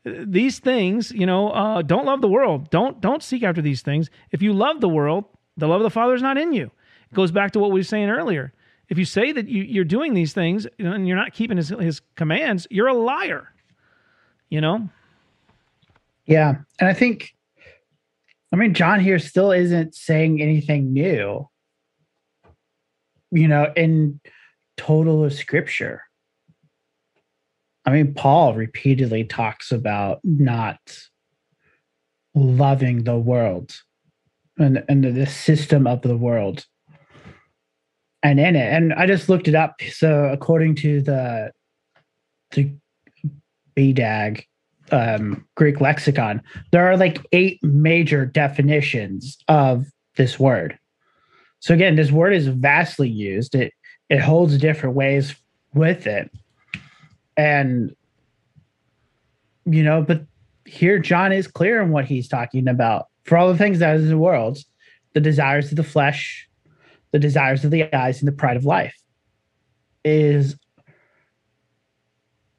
[0.05, 2.71] these things, you know, uh, don't love the world.
[2.71, 4.11] Don't don't seek after these things.
[4.33, 5.25] If you love the world,
[5.57, 6.71] the love of the Father is not in you.
[7.11, 8.53] It goes back to what we were saying earlier.
[8.89, 12.01] If you say that you, you're doing these things and you're not keeping his, his
[12.17, 13.49] commands, you're a liar.
[14.51, 14.89] You know?
[16.27, 16.57] Yeah.
[16.79, 17.35] And I think,
[18.53, 21.49] I mean, John here still isn't saying anything new,
[23.31, 24.21] you know, in
[24.77, 26.03] total of scripture.
[27.85, 30.79] I mean, Paul repeatedly talks about not
[32.35, 33.75] loving the world
[34.59, 36.67] and, and the system of the world
[38.23, 38.73] and in it.
[38.73, 39.81] And I just looked it up.
[39.93, 41.53] So according to the
[42.53, 42.71] the
[43.77, 44.45] BDAG
[44.91, 50.79] um, Greek lexicon, there are like eight major definitions of this word.
[51.61, 53.55] So again, this word is vastly used.
[53.55, 53.73] It
[54.09, 55.35] it holds different ways
[55.75, 56.31] with it.
[57.37, 57.95] And
[59.65, 60.25] you know, but
[60.67, 63.07] here John is clear in what he's talking about.
[63.25, 64.59] For all the things that is in the world,
[65.15, 66.49] the desires of the flesh,
[67.13, 68.97] the desires of the eyes, and the pride of life
[70.05, 70.57] is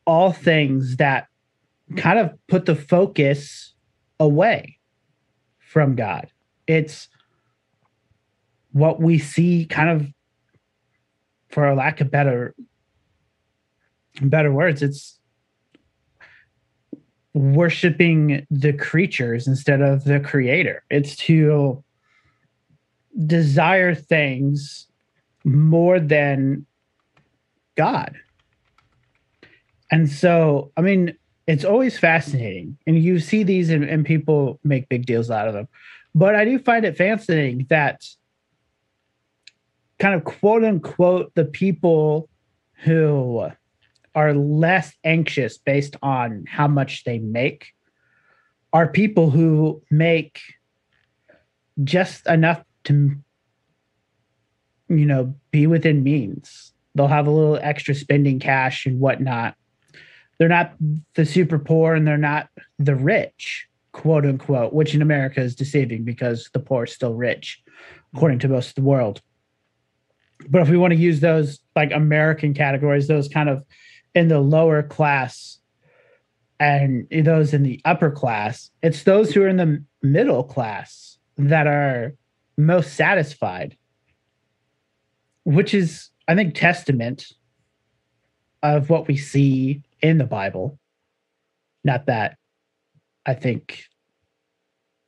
[0.06, 1.28] all things that
[1.97, 3.74] kind of put the focus
[4.20, 4.78] away
[5.60, 6.28] from God.
[6.68, 7.10] It's
[8.72, 10.08] what we see kind of
[11.49, 12.56] for a lack of better
[14.22, 15.20] better words, it's
[17.34, 20.84] worshiping the creatures instead of the creator.
[20.89, 21.84] It's to
[23.26, 24.88] desire things
[25.45, 25.66] mm-hmm.
[25.66, 26.66] more than
[27.76, 28.16] God.
[29.91, 32.78] And so, I mean, it's always fascinating.
[32.88, 35.68] And you see these and, and people make big deals out of them.
[36.16, 38.03] But I do find it fascinating that
[39.99, 42.30] kind of quote unquote the people
[42.84, 43.49] who
[44.16, 47.74] are less anxious based on how much they make
[48.72, 50.39] are people who make
[51.84, 53.16] just enough to
[54.90, 56.74] you know be within means.
[56.96, 59.56] They'll have a little extra spending cash and whatnot.
[60.38, 60.74] They're not
[61.16, 66.04] the super poor and they're not the rich quote unquote which in america is deceiving
[66.04, 67.62] because the poor are still rich
[68.14, 69.22] according to most of the world.
[70.50, 73.64] But if we want to use those like american categories those kind of
[74.16, 75.60] in the lower class
[76.60, 81.68] and those in the upper class it's those who are in the middle class that
[81.68, 82.16] are
[82.58, 83.78] most satisfied
[85.43, 87.34] which is i think testament
[88.62, 90.80] of what we see in the bible.
[91.84, 92.38] Not that
[93.26, 93.84] i think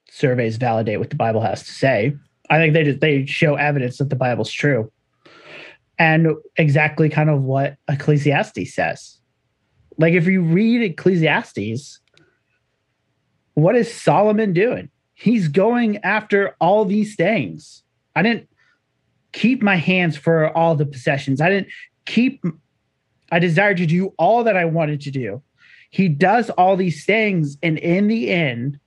[0.09, 2.15] surveys validate what the bible has to say.
[2.49, 4.91] I think they just, they show evidence that the bible's true.
[5.97, 6.27] And
[6.57, 9.17] exactly kind of what ecclesiastes says.
[9.97, 11.99] Like if you read ecclesiastes
[13.55, 17.83] what is solomon doing he's going after all these things.
[18.15, 18.47] I didn't
[19.31, 21.41] keep my hands for all the possessions.
[21.41, 21.69] I didn't
[22.05, 22.43] keep,
[23.31, 25.41] I desired to do all that I wanted to do.
[25.89, 27.57] He does all these things.
[27.63, 28.79] And in the end,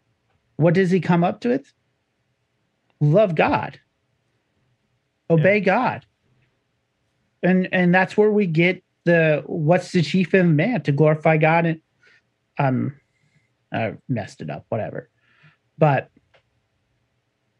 [0.57, 1.67] what does he come up to it?
[3.01, 3.81] Love God,
[5.31, 5.65] obey yeah.
[5.65, 6.07] God.
[7.43, 11.65] And, and that's where we get the what's the chief of man to glorify God
[11.65, 11.81] and
[12.59, 12.95] um
[13.73, 15.09] I messed it up, whatever.
[15.79, 16.11] But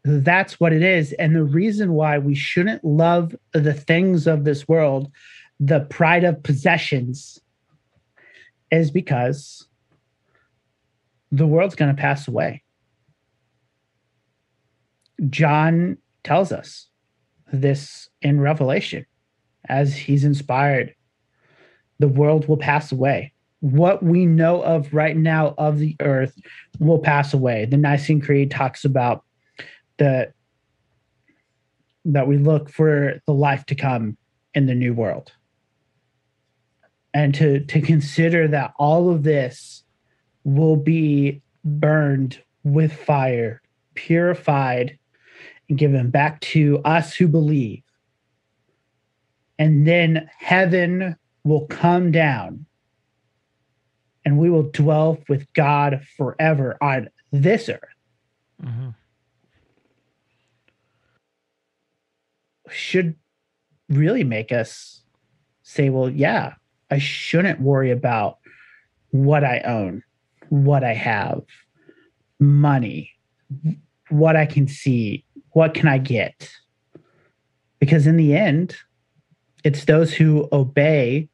[0.09, 1.13] that's what it is.
[1.13, 5.11] And the reason why we shouldn't love the things of this world,
[5.59, 7.39] the pride of possessions,
[8.71, 9.67] is because
[11.31, 12.63] the world's going to pass away.
[15.29, 16.87] John tells us
[17.51, 19.05] this in Revelation
[19.67, 20.95] as he's inspired.
[21.99, 23.33] The world will pass away.
[23.59, 26.39] What we know of right now of the earth
[26.79, 27.65] will pass away.
[27.65, 29.25] The Nicene Creed talks about
[29.99, 30.33] that
[32.05, 34.17] that we look for the life to come
[34.53, 35.31] in the new world.
[37.13, 39.83] And to to consider that all of this
[40.43, 43.61] will be burned with fire
[43.99, 44.97] purified
[45.67, 47.83] and given back to us who believe.
[49.57, 52.65] And then heaven will come down
[54.23, 57.79] and we will dwell with god forever on this earth.
[58.63, 58.89] Mm-hmm.
[62.71, 63.15] Should
[63.89, 65.01] really make us
[65.63, 66.53] say, well, yeah,
[66.89, 68.37] I shouldn't worry about
[69.11, 70.03] what I own,
[70.49, 71.41] what I have,
[72.39, 73.11] money,
[74.09, 76.51] what I can see, what can I get?
[77.79, 78.75] Because in the end,
[79.63, 81.29] it's those who obey,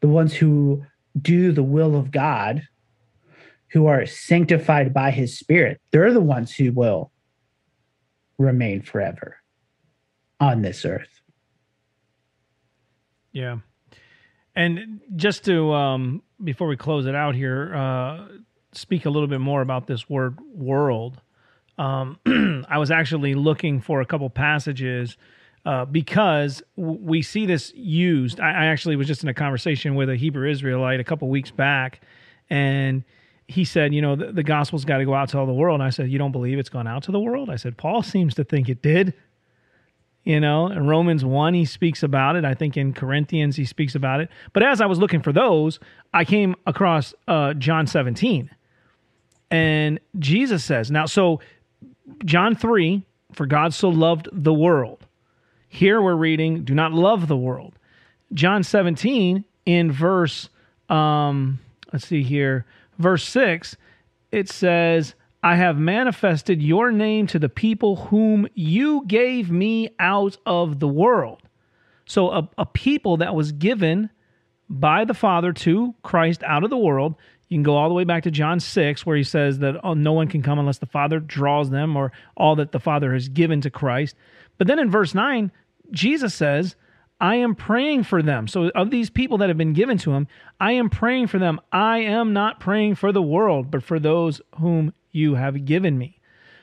[0.00, 0.84] the ones who
[1.20, 2.62] do the will of God,
[3.68, 5.80] who are sanctified by his spirit.
[5.90, 7.10] They're the ones who will
[8.38, 9.41] remain forever
[10.42, 11.20] on this earth.
[13.30, 13.58] Yeah.
[14.56, 18.26] And just to um, before we close it out here, uh,
[18.72, 21.20] speak a little bit more about this word world.
[21.78, 22.18] Um,
[22.68, 25.16] I was actually looking for a couple passages
[25.64, 28.40] uh, because w- we see this used.
[28.40, 31.50] I, I, actually was just in a conversation with a Hebrew Israelite a couple weeks
[31.50, 32.02] back,
[32.50, 33.04] and
[33.46, 35.80] he said, you know, the, the gospel's got to go out to all the world.
[35.80, 37.48] And I said, you don't believe it's gone out to the world?
[37.48, 39.14] I said, Paul seems to think it did
[40.24, 42.44] you know in romans 1 he speaks about it.
[42.44, 44.28] I think in corinthians he speaks about it.
[44.52, 45.80] But as i was looking for those
[46.12, 48.50] i came across uh, john 17
[49.50, 51.40] and jesus says now so
[52.24, 55.06] john 3 for god so loved the world.
[55.68, 57.78] Here we're reading do not love the world.
[58.34, 60.48] John 17 in verse
[60.88, 61.60] um
[61.92, 62.66] let's see here
[62.98, 63.76] verse 6
[64.32, 70.36] it says I have manifested your name to the people whom you gave me out
[70.46, 71.42] of the world.
[72.06, 74.10] So, a, a, people that was given
[74.68, 77.14] by the Father to Christ out of the world.
[77.48, 79.94] You can go all the way back to John 6, where he says that oh,
[79.94, 83.28] no one can come unless the Father draws them or all that the Father has
[83.28, 84.16] given to Christ.
[84.58, 85.50] But then in verse 9,
[85.90, 86.76] Jesus says,
[87.20, 88.48] I am praying for them.
[88.48, 90.26] So, of these people that have been given to him,
[90.60, 91.60] I am praying for them.
[91.70, 96.18] I am not praying for the world, but for those whom you have given me.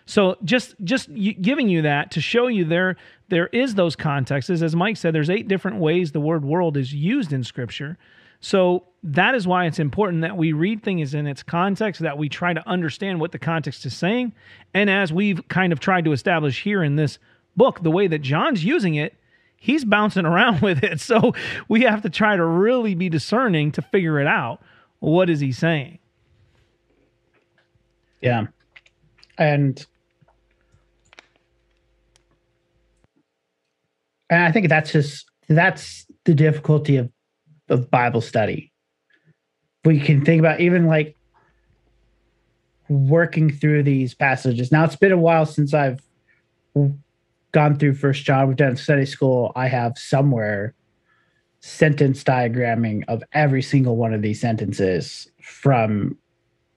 [0.06, 2.98] So just just giving you that to show you there
[3.30, 4.50] there is those contexts.
[4.50, 7.98] As Mike said, there's eight different ways the word world is used in Scripture.
[8.42, 12.30] So that is why it's important that we read things in its context, that we
[12.30, 14.34] try to understand what the context is saying.
[14.74, 17.20] And as we've kind of tried to establish here in this
[17.56, 19.14] book, the way that John's using it,
[19.58, 21.00] he's bouncing around with it.
[21.02, 21.34] So
[21.68, 24.62] we have to try to really be discerning to figure it out.
[25.00, 26.00] What is he saying?
[28.22, 28.48] Yeah.
[29.38, 29.86] And
[34.30, 37.10] and I think that's just that's the difficulty of
[37.70, 38.72] of Bible study.
[39.86, 41.16] We can think about even like
[42.90, 44.72] working through these passages.
[44.72, 46.02] Now it's been a while since I've
[47.52, 48.48] gone through First John.
[48.48, 49.52] We've done study school.
[49.56, 50.74] I have somewhere
[51.62, 56.18] sentence diagramming of every single one of these sentences from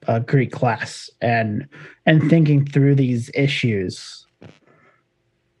[0.07, 1.67] a Greek class and
[2.05, 4.25] and thinking through these issues.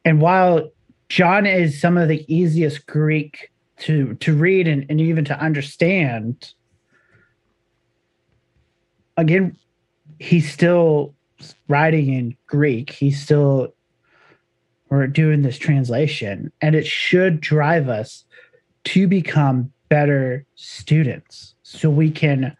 [0.05, 0.69] And while
[1.09, 6.53] John is some of the easiest Greek to to read and, and even to understand,
[9.17, 9.57] again,
[10.19, 11.13] he's still
[11.67, 12.91] writing in Greek.
[12.91, 13.73] He's still
[14.89, 18.25] we're doing this translation, and it should drive us
[18.85, 22.55] to become better students so we can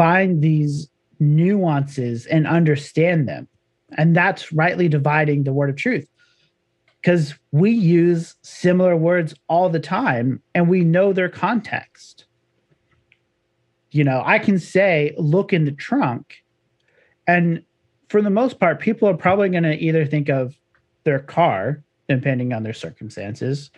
[0.00, 0.88] find these
[1.18, 3.46] nuances and understand them.
[3.98, 6.08] And that's rightly dividing the word of truth.
[7.02, 12.24] Because we use similar words all the time and we know their context.
[13.90, 16.44] You know, I can say, look in the trunk.
[17.26, 17.62] And
[18.08, 20.56] for the most part, people are probably going to either think of
[21.04, 23.70] their car, depending on their circumstances,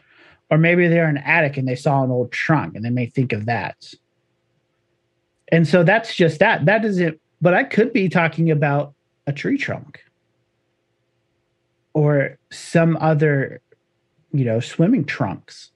[0.53, 3.33] or maybe they're an attic and they saw an old trunk and they may think
[3.33, 3.93] of that.
[5.53, 6.65] And so that's just that.
[6.65, 8.95] That isn't, but I could be talking about
[9.27, 10.03] a tree trunk
[11.93, 13.61] or some other,
[14.33, 15.71] you know, swimming trunks.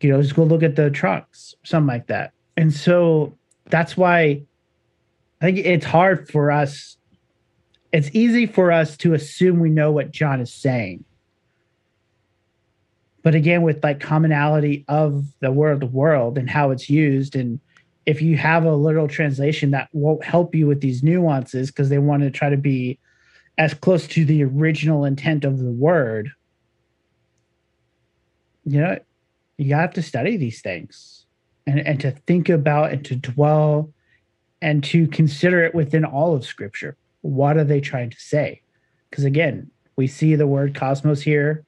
[0.00, 2.32] You know, just go look at the trunks, something like that.
[2.58, 4.42] And so that's why
[5.40, 6.98] I think it's hard for us.
[7.90, 11.04] It's easy for us to assume we know what John is saying.
[13.22, 17.60] But again, with like commonality of the word the world and how it's used and
[18.08, 21.98] if you have a literal translation that won't help you with these nuances because they
[21.98, 22.98] want to try to be
[23.58, 26.30] as close to the original intent of the word
[28.64, 28.98] you know
[29.58, 31.26] you have to study these things
[31.66, 33.92] and, and to think about and to dwell
[34.62, 36.96] and to consider it within all of scripture.
[37.20, 38.62] What are they trying to say?
[39.10, 41.66] Because again we see the word cosmos here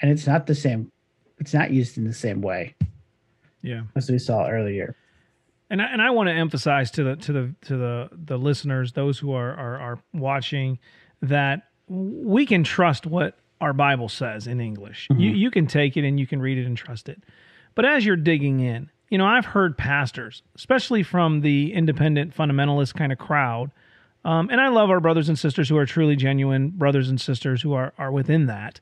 [0.00, 0.92] and it's not the same
[1.38, 2.74] it's not used in the same way
[3.62, 3.82] yeah.
[3.96, 4.94] as we saw earlier
[5.74, 8.92] and I, and I want to emphasize to the to the to the the listeners,
[8.92, 10.78] those who are, are are watching,
[11.20, 15.08] that we can trust what our Bible says in English.
[15.10, 15.20] Mm-hmm.
[15.20, 17.20] You you can take it and you can read it and trust it.
[17.74, 22.94] But as you're digging in, you know, I've heard pastors, especially from the independent fundamentalist
[22.94, 23.72] kind of crowd,
[24.24, 27.62] um, and I love our brothers and sisters who are truly genuine brothers and sisters
[27.62, 28.78] who are, are within that.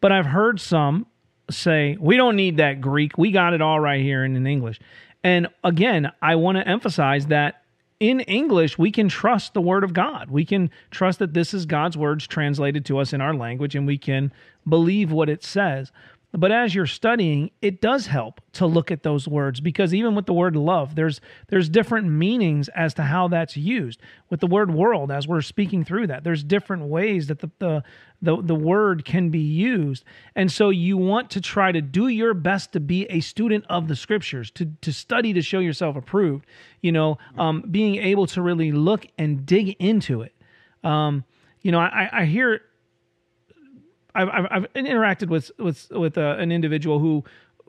[0.00, 1.06] But I've heard some
[1.50, 3.18] say, we don't need that Greek.
[3.18, 4.80] We got it all right here in, in English.
[5.24, 7.62] And again, I want to emphasize that
[8.00, 10.28] in English, we can trust the word of God.
[10.28, 13.86] We can trust that this is God's words translated to us in our language and
[13.86, 14.32] we can
[14.68, 15.92] believe what it says.
[16.34, 20.24] But as you're studying, it does help to look at those words because even with
[20.24, 24.00] the word love, there's there's different meanings as to how that's used.
[24.30, 27.82] With the word world, as we're speaking through that, there's different ways that the the
[28.22, 30.04] the, the word can be used.
[30.34, 33.88] And so you want to try to do your best to be a student of
[33.88, 36.46] the scriptures, to to study to show yourself approved,
[36.80, 40.34] you know, um, being able to really look and dig into it.
[40.82, 41.24] Um,
[41.60, 42.62] you know, I, I hear
[44.14, 47.24] I've, I've, I've interacted with with with uh, an individual who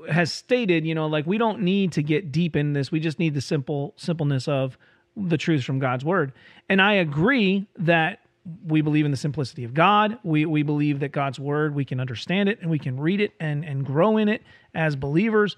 [0.09, 2.91] has stated, you know, like we don't need to get deep in this.
[2.91, 4.77] We just need the simple simpleness of
[5.15, 6.33] the truths from God's word.
[6.69, 8.19] And I agree that
[8.65, 10.17] we believe in the simplicity of God.
[10.23, 13.33] We we believe that God's word we can understand it and we can read it
[13.39, 14.41] and and grow in it
[14.73, 15.55] as believers.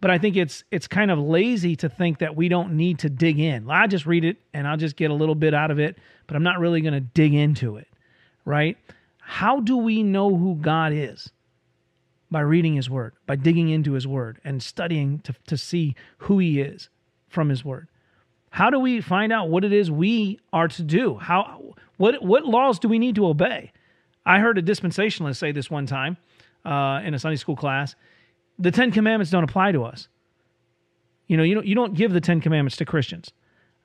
[0.00, 3.10] But I think it's it's kind of lazy to think that we don't need to
[3.10, 3.68] dig in.
[3.70, 6.36] I just read it and I'll just get a little bit out of it, but
[6.36, 7.88] I'm not really going to dig into it,
[8.44, 8.78] right?
[9.30, 11.30] How do we know who God is?
[12.32, 16.40] By reading His Word, by digging into His Word and studying to, to see who
[16.40, 16.88] He is
[17.28, 17.86] from His Word.
[18.50, 21.14] How do we find out what it is we are to do?
[21.14, 23.70] How what what laws do we need to obey?
[24.26, 26.16] I heard a dispensationalist say this one time
[26.64, 27.94] uh, in a Sunday school class.
[28.58, 30.08] The Ten Commandments don't apply to us.
[31.28, 33.30] You know, you don't you don't give the Ten Commandments to Christians.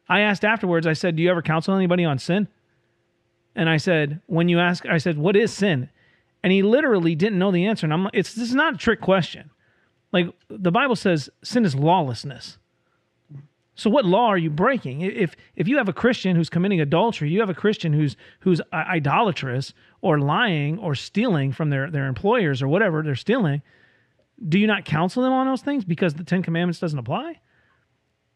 [0.10, 0.88] I asked afterwards.
[0.88, 2.48] I said, "Do you ever counsel anybody on sin?"
[3.56, 5.90] And I said, when you ask, I said, what is sin?
[6.44, 7.86] And he literally didn't know the answer.
[7.86, 9.50] And I'm like, it's this is not a trick question.
[10.12, 12.58] Like the Bible says, sin is lawlessness.
[13.76, 15.02] So what law are you breaking?
[15.02, 18.62] If if you have a Christian who's committing adultery, you have a Christian who's who's
[18.72, 23.62] idolatrous or lying or stealing from their their employers or whatever they're stealing,
[24.48, 27.40] do you not counsel them on those things because the 10 commandments doesn't apply?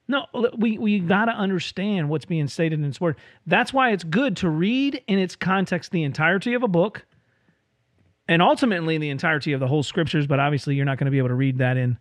[0.10, 0.26] No,
[0.58, 3.16] we, we got to understand what's being stated in its word.
[3.46, 7.06] That's why it's good to read in its context the entirety of a book
[8.28, 11.20] and ultimately the entirety of the whole scriptures, but obviously you're not going to be
[11.20, 12.00] able to read that in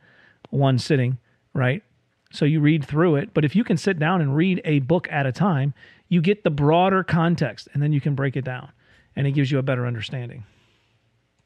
[0.48, 1.18] one sitting,
[1.52, 1.82] right?
[2.32, 3.34] So you read through it.
[3.34, 5.74] But if you can sit down and read a book at a time,
[6.08, 8.72] you get the broader context and then you can break it down
[9.16, 10.44] and it gives you a better understanding.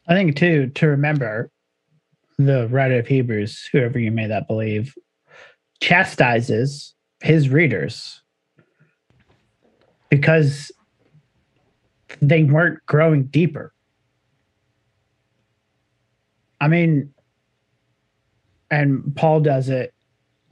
[0.06, 1.50] I think, too, to remember
[2.38, 4.94] the writer of Hebrews, whoever you may that believe,
[5.82, 8.22] chastises his readers
[10.10, 10.70] because
[12.20, 13.72] they weren't growing deeper.
[16.60, 17.12] I mean,
[18.70, 19.92] and Paul does it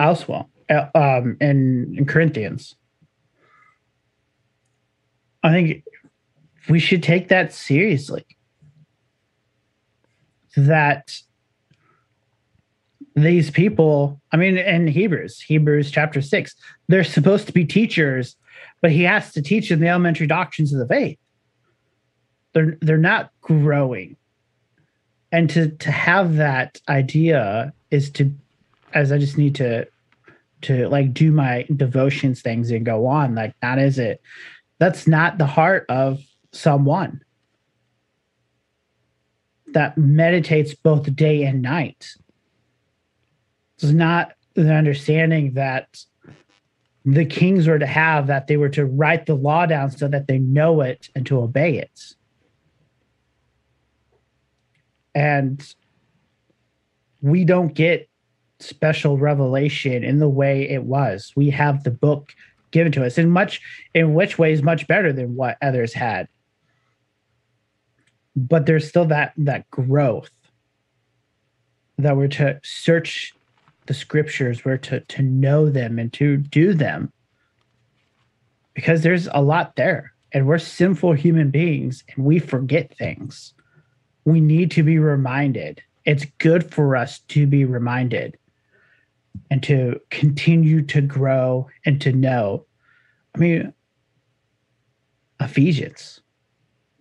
[0.01, 2.75] elsewhere uh, um, in, in Corinthians.
[5.45, 5.85] I think
[6.69, 8.27] we should take that seriously.
[10.57, 11.13] That
[13.15, 16.55] these people, I mean, in Hebrews, Hebrews chapter six,
[16.89, 18.37] they're supposed to be teachers,
[18.81, 21.19] but he has to teach them the elementary doctrines of the faith.
[22.53, 24.17] They're they're not growing.
[25.33, 28.33] And to to have that idea is to
[28.93, 29.87] as I just need to
[30.63, 33.35] to like do my devotions things and go on.
[33.35, 34.21] Like that is it.
[34.79, 36.21] That's not the heart of
[36.53, 37.23] someone
[39.69, 42.15] that meditates both day and night
[43.83, 46.05] it's not the understanding that
[47.07, 50.27] the kings were to have that they were to write the law down so that
[50.27, 52.15] they know it and to obey it.
[55.15, 55.63] And
[57.23, 58.09] we don't get
[58.59, 61.33] special revelation in the way it was.
[61.35, 62.35] We have the book
[62.73, 63.63] given to us in much
[63.95, 66.29] in which ways much better than what others had.
[68.37, 70.31] But there's still that that growth
[71.97, 73.35] that we're to search
[73.91, 77.13] the scriptures were to to know them and to do them.
[78.73, 83.53] Because there's a lot there and we're sinful human beings and we forget things.
[84.25, 85.83] We need to be reminded.
[86.05, 88.39] It's good for us to be reminded
[89.51, 92.67] and to continue to grow and to know.
[93.35, 93.75] I mean
[95.41, 96.21] ephesians.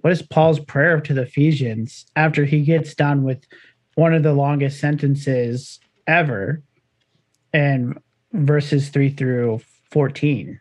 [0.01, 3.45] What is paul's prayer to the ephesians after he gets done with
[3.93, 6.63] one of the longest sentences ever
[7.53, 7.99] and
[8.33, 9.59] verses 3 through
[9.91, 10.59] 14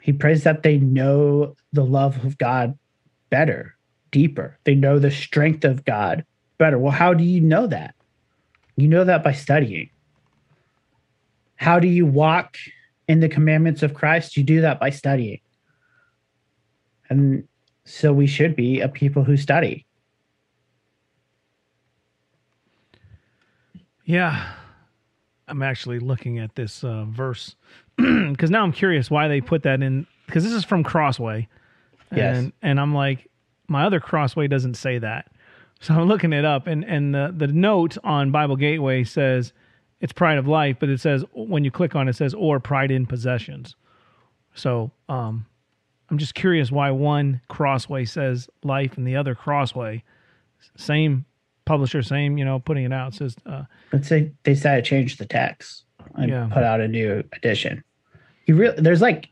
[0.00, 2.78] he prays that they know the love of god
[3.30, 3.74] better
[4.10, 6.24] deeper they know the strength of god
[6.58, 7.94] better well how do you know that
[8.76, 9.88] you know that by studying
[11.56, 12.58] how do you walk
[13.08, 14.36] in the commandments of Christ?
[14.36, 15.40] You do that by studying.
[17.08, 17.46] And
[17.84, 19.86] so we should be a people who study.
[24.04, 24.52] Yeah.
[25.48, 27.54] I'm actually looking at this uh, verse
[27.96, 30.06] because now I'm curious why they put that in.
[30.26, 31.48] Because this is from Crossway.
[32.14, 32.36] Yes.
[32.38, 33.30] And, and I'm like,
[33.68, 35.30] my other Crossway doesn't say that.
[35.80, 39.52] So I'm looking it up, and, and the, the note on Bible Gateway says
[40.00, 42.58] it's pride of life, but it says when you click on it, it says or
[42.60, 43.74] pride in possessions.
[44.54, 45.46] So um,
[46.10, 50.04] I'm just curious why one Crossway says life and the other Crossway,
[50.76, 51.26] same
[51.64, 53.62] publisher, same, you know, putting it out says, uh,
[53.92, 55.84] Let's say they decided to change the text
[56.14, 56.48] and Yeah.
[56.52, 57.82] put out a new edition.
[58.46, 59.28] You really there's like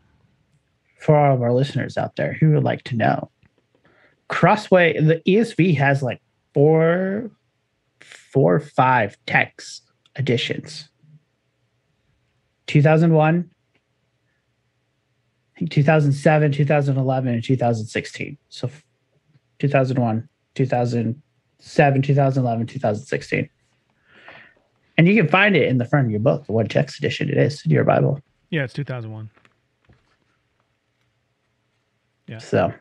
[1.00, 3.30] for all of our listeners out there who would like to know.
[4.28, 6.22] Crossway, the ESV has like
[6.54, 7.30] four,
[8.00, 9.82] four or five text
[10.16, 10.88] editions.
[12.68, 13.50] 2001,
[15.54, 18.38] I think 2007, 2011, and 2016.
[18.48, 18.70] So
[19.58, 20.28] 2001,
[21.62, 23.48] 2007, 2011, 2016.
[24.98, 27.28] And you can find it in the front of your book, the what text edition
[27.30, 28.20] it is your Bible.
[28.50, 29.30] yeah, it's 2001.
[32.26, 32.38] Yeah.
[32.38, 32.72] So,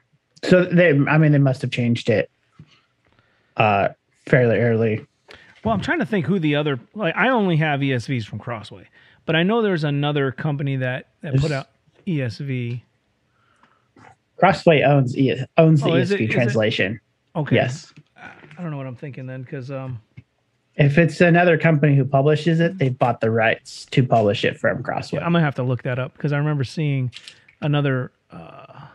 [0.44, 2.30] so they, I mean, they must have changed it
[3.58, 3.90] uh
[4.28, 5.06] fairly early.
[5.64, 8.88] Well, I'm trying to think who the other like I only have ESVs from Crossway,
[9.26, 11.68] but I know there's another company that that put out
[12.08, 12.82] ESV.
[14.38, 15.16] Crossway owns
[15.58, 16.32] owns the Oh, ESV it?
[16.32, 17.00] translation.
[17.36, 17.56] Okay.
[17.56, 17.94] Yes.
[18.58, 20.02] I don't know what I'm thinking then because um
[20.76, 24.84] If it's another company who publishes it, they bought the rights to publish it from
[24.84, 25.20] Crossway.
[25.20, 27.12] I'm gonna have to look that up because I remember seeing
[27.62, 28.12] another.
[28.32, 28.88] Uh,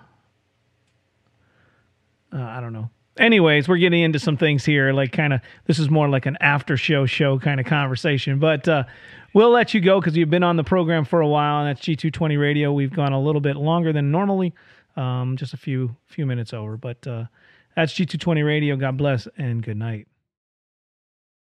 [2.33, 2.91] uh, I don't know.
[3.19, 4.93] Anyways, we're getting into some things here.
[4.93, 8.39] Like, kind of, this is more like an after show show kind of conversation.
[8.39, 8.85] But uh,
[9.33, 11.81] we'll let you go because you've been on the program for a while, and that's
[11.87, 12.73] G220 Radio.
[12.73, 14.53] We've gone a little bit longer than normally,
[14.97, 16.77] um, just a few few minutes over.
[16.77, 17.24] But uh,
[17.77, 18.77] that's G220 Radio.
[18.77, 20.09] God bless and good night.